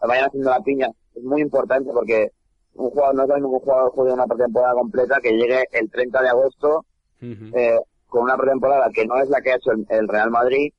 [0.00, 2.30] vayan haciendo la piña, es muy importante porque
[2.74, 5.64] un jugador no es lo mismo que un jugador juegue una pretemporada completa que llegue
[5.72, 6.84] el 30 de agosto
[7.20, 10.72] eh, con una pretemporada que no es la que ha hecho el, Real Madrid,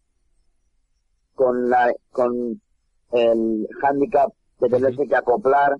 [1.36, 2.60] con la con
[3.12, 5.76] el handicap de tenerse que acoplar,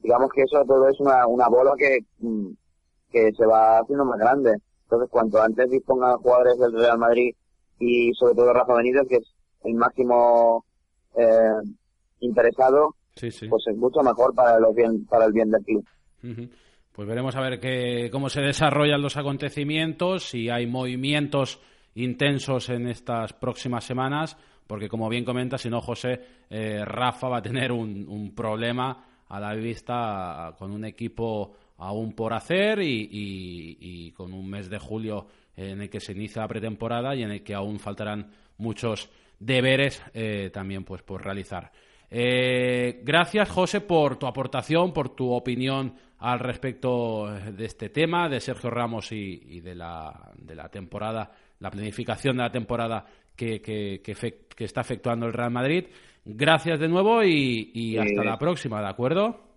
[0.00, 2.50] digamos que eso todo es una, una bola que mm,
[3.10, 4.56] que se va haciendo más grande.
[4.84, 7.34] Entonces, cuanto antes dispongan jugadores del Real Madrid
[7.78, 9.34] y sobre todo Rafa Benítez, que es
[9.64, 10.64] el máximo
[11.14, 11.60] eh,
[12.20, 15.84] interesado, pues es mucho mejor para, los bien, para el bien del club.
[16.92, 21.60] Pues veremos a ver qué, cómo se desarrollan los acontecimientos, si hay movimientos
[21.94, 24.36] intensos en estas próximas semanas,
[24.66, 29.04] porque como bien comenta, si no, José, eh, Rafa va a tener un, un problema
[29.28, 35.26] a la vista con un equipo aún por hacer y, con un mes de julio
[35.56, 40.02] en el que se inicia la pretemporada y en el que aún faltarán muchos deberes
[40.12, 41.70] eh, también pues por realizar.
[42.10, 48.40] Eh, gracias José por tu aportación, por tu opinión al respecto de este tema, de
[48.40, 53.06] Sergio Ramos y, de, la, de, la, temporada, la planificación de la temporada
[53.36, 55.84] que, que, que, está efectuando el Real Madrid.
[56.24, 59.47] Gracias de nuevo y, hasta la próxima, ¿de acuerdo?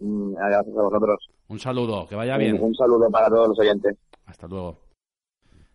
[0.00, 1.28] Mm, gracias a vosotros.
[1.48, 2.60] Un saludo, que vaya bien.
[2.60, 3.96] Un, saludo para todos los oyentes.
[4.26, 4.78] Hasta luego.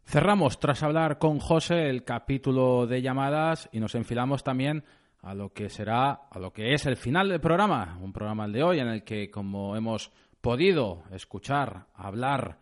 [0.06, 4.84] Cerramos tras hablar con José el capítulo de llamadas y nos enfilamos también
[5.22, 8.54] a lo que será, a lo que es el final del programa, un programa el
[8.54, 10.12] de hoy en el que, como hemos
[10.42, 12.58] podido escuchar, hablar,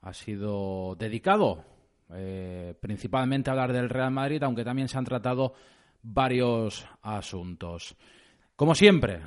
[0.00, 1.64] ha sido dedicado
[2.14, 5.52] eh, principalmente hablar del Real Madrid, aunque también se han tratado
[6.02, 7.96] varios asuntos.
[8.56, 9.20] Como siempre,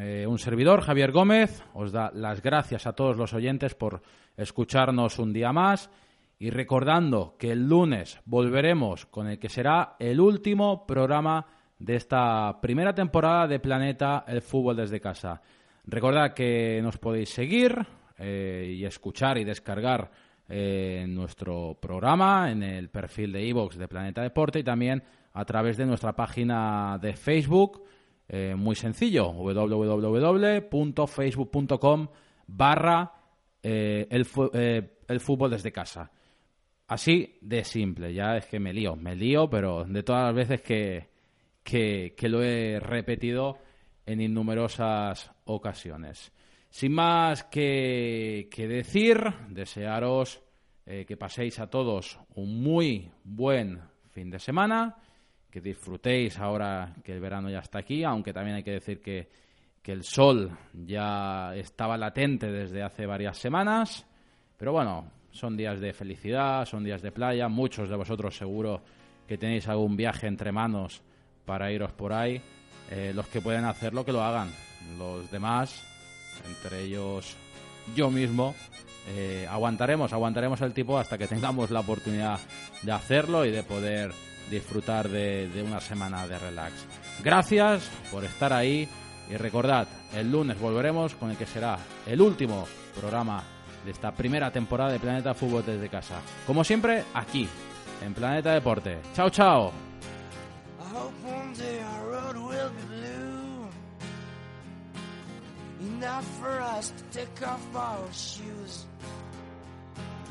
[0.00, 4.02] eh, un servidor, Javier Gómez, os da las gracias a todos los oyentes por
[4.36, 5.90] escucharnos un día más
[6.38, 11.46] y recordando que el lunes volveremos con el que será el último programa
[11.78, 15.42] de esta primera temporada de Planeta el Fútbol desde casa.
[15.84, 17.76] Recordad que nos podéis seguir
[18.18, 20.10] eh, y escuchar y descargar
[20.48, 25.02] eh, nuestro programa en el perfil de iVoox de Planeta Deporte y también
[25.32, 27.82] a través de nuestra página de Facebook,
[28.32, 32.08] eh, muy sencillo, www.facebook.com
[32.46, 33.12] barra
[33.60, 36.12] eh, el, fútbol desde casa.
[36.86, 40.62] Así de simple, ya es que me lío, me lío, pero de todas las veces
[40.62, 41.08] que,
[41.64, 43.58] que, lo he repetido
[44.06, 46.30] en innumerosas ocasiones.
[46.68, 50.40] Sin más que, que decir, desearos
[50.86, 54.98] eh, que paséis a todos un muy buen fin de semana
[55.50, 59.28] que disfrutéis ahora que el verano ya está aquí, aunque también hay que decir que,
[59.82, 64.06] que el sol ya estaba latente desde hace varias semanas.
[64.56, 67.48] Pero bueno, son días de felicidad, son días de playa.
[67.48, 68.82] Muchos de vosotros seguro
[69.26, 71.02] que tenéis algún viaje entre manos
[71.44, 72.40] para iros por ahí.
[72.90, 74.50] Eh, los que pueden hacerlo, que lo hagan.
[74.98, 75.82] Los demás,
[76.46, 77.36] entre ellos
[77.94, 78.54] yo mismo,
[79.08, 82.38] eh, aguantaremos, aguantaremos el tipo hasta que tengamos la oportunidad
[82.82, 84.12] de hacerlo y de poder
[84.48, 86.72] disfrutar de, una semana de relax.
[87.22, 88.88] Gracias por estar ahí
[89.28, 92.66] y recordad, el lunes volveremos con el que será el último
[92.98, 93.42] programa
[93.84, 96.20] de esta primera temporada de Planeta Fútbol desde casa.
[96.46, 97.48] Como siempre, aquí,
[98.04, 98.98] en Planeta Deporte.
[99.14, 99.72] Chao, chao.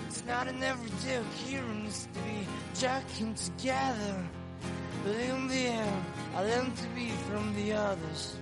[0.09, 4.27] It's not an everyday occurrence to be jacking together.
[5.03, 6.05] But in the end,
[6.35, 8.35] I learned to be from the others.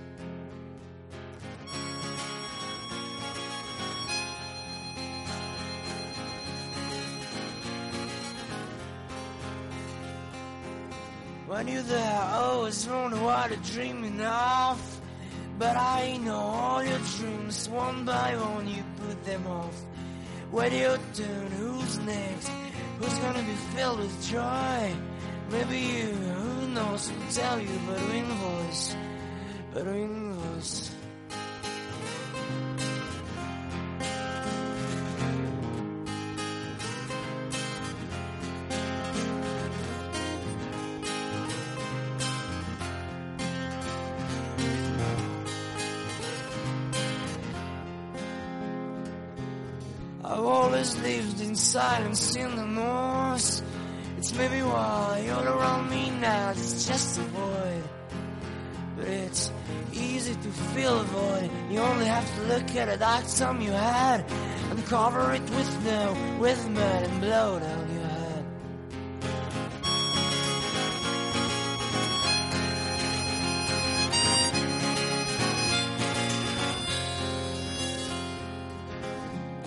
[11.48, 15.00] When you're there, I always wonder what you're dreaming of.
[15.58, 19.74] But I know all your dreams, one by one, you put them off.
[20.50, 22.50] When you turn, who's next?
[22.98, 24.92] Who's gonna be filled with joy?
[25.50, 28.96] Maybe you, who knows, will tell you, but in voice,
[29.74, 30.97] but in voice.
[51.58, 53.62] Silence in the north.
[54.16, 57.84] It's maybe why all around me now it's just a void.
[58.96, 59.52] But it's
[59.92, 61.50] easy to fill a void.
[61.70, 64.24] You only have to look at a dark time you had
[64.70, 68.07] and cover it with snow, with mud and blow down your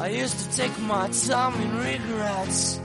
[0.01, 2.79] I used to take my time in regrets.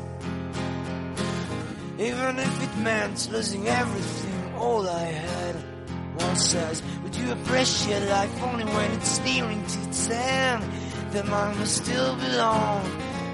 [1.99, 5.55] Even if it meant losing everything, all I had.
[6.21, 10.63] One says, would you appreciate life only when it's nearing to its end?
[11.13, 12.85] Then mine must still belong,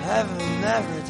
[0.02, 1.01] heaven never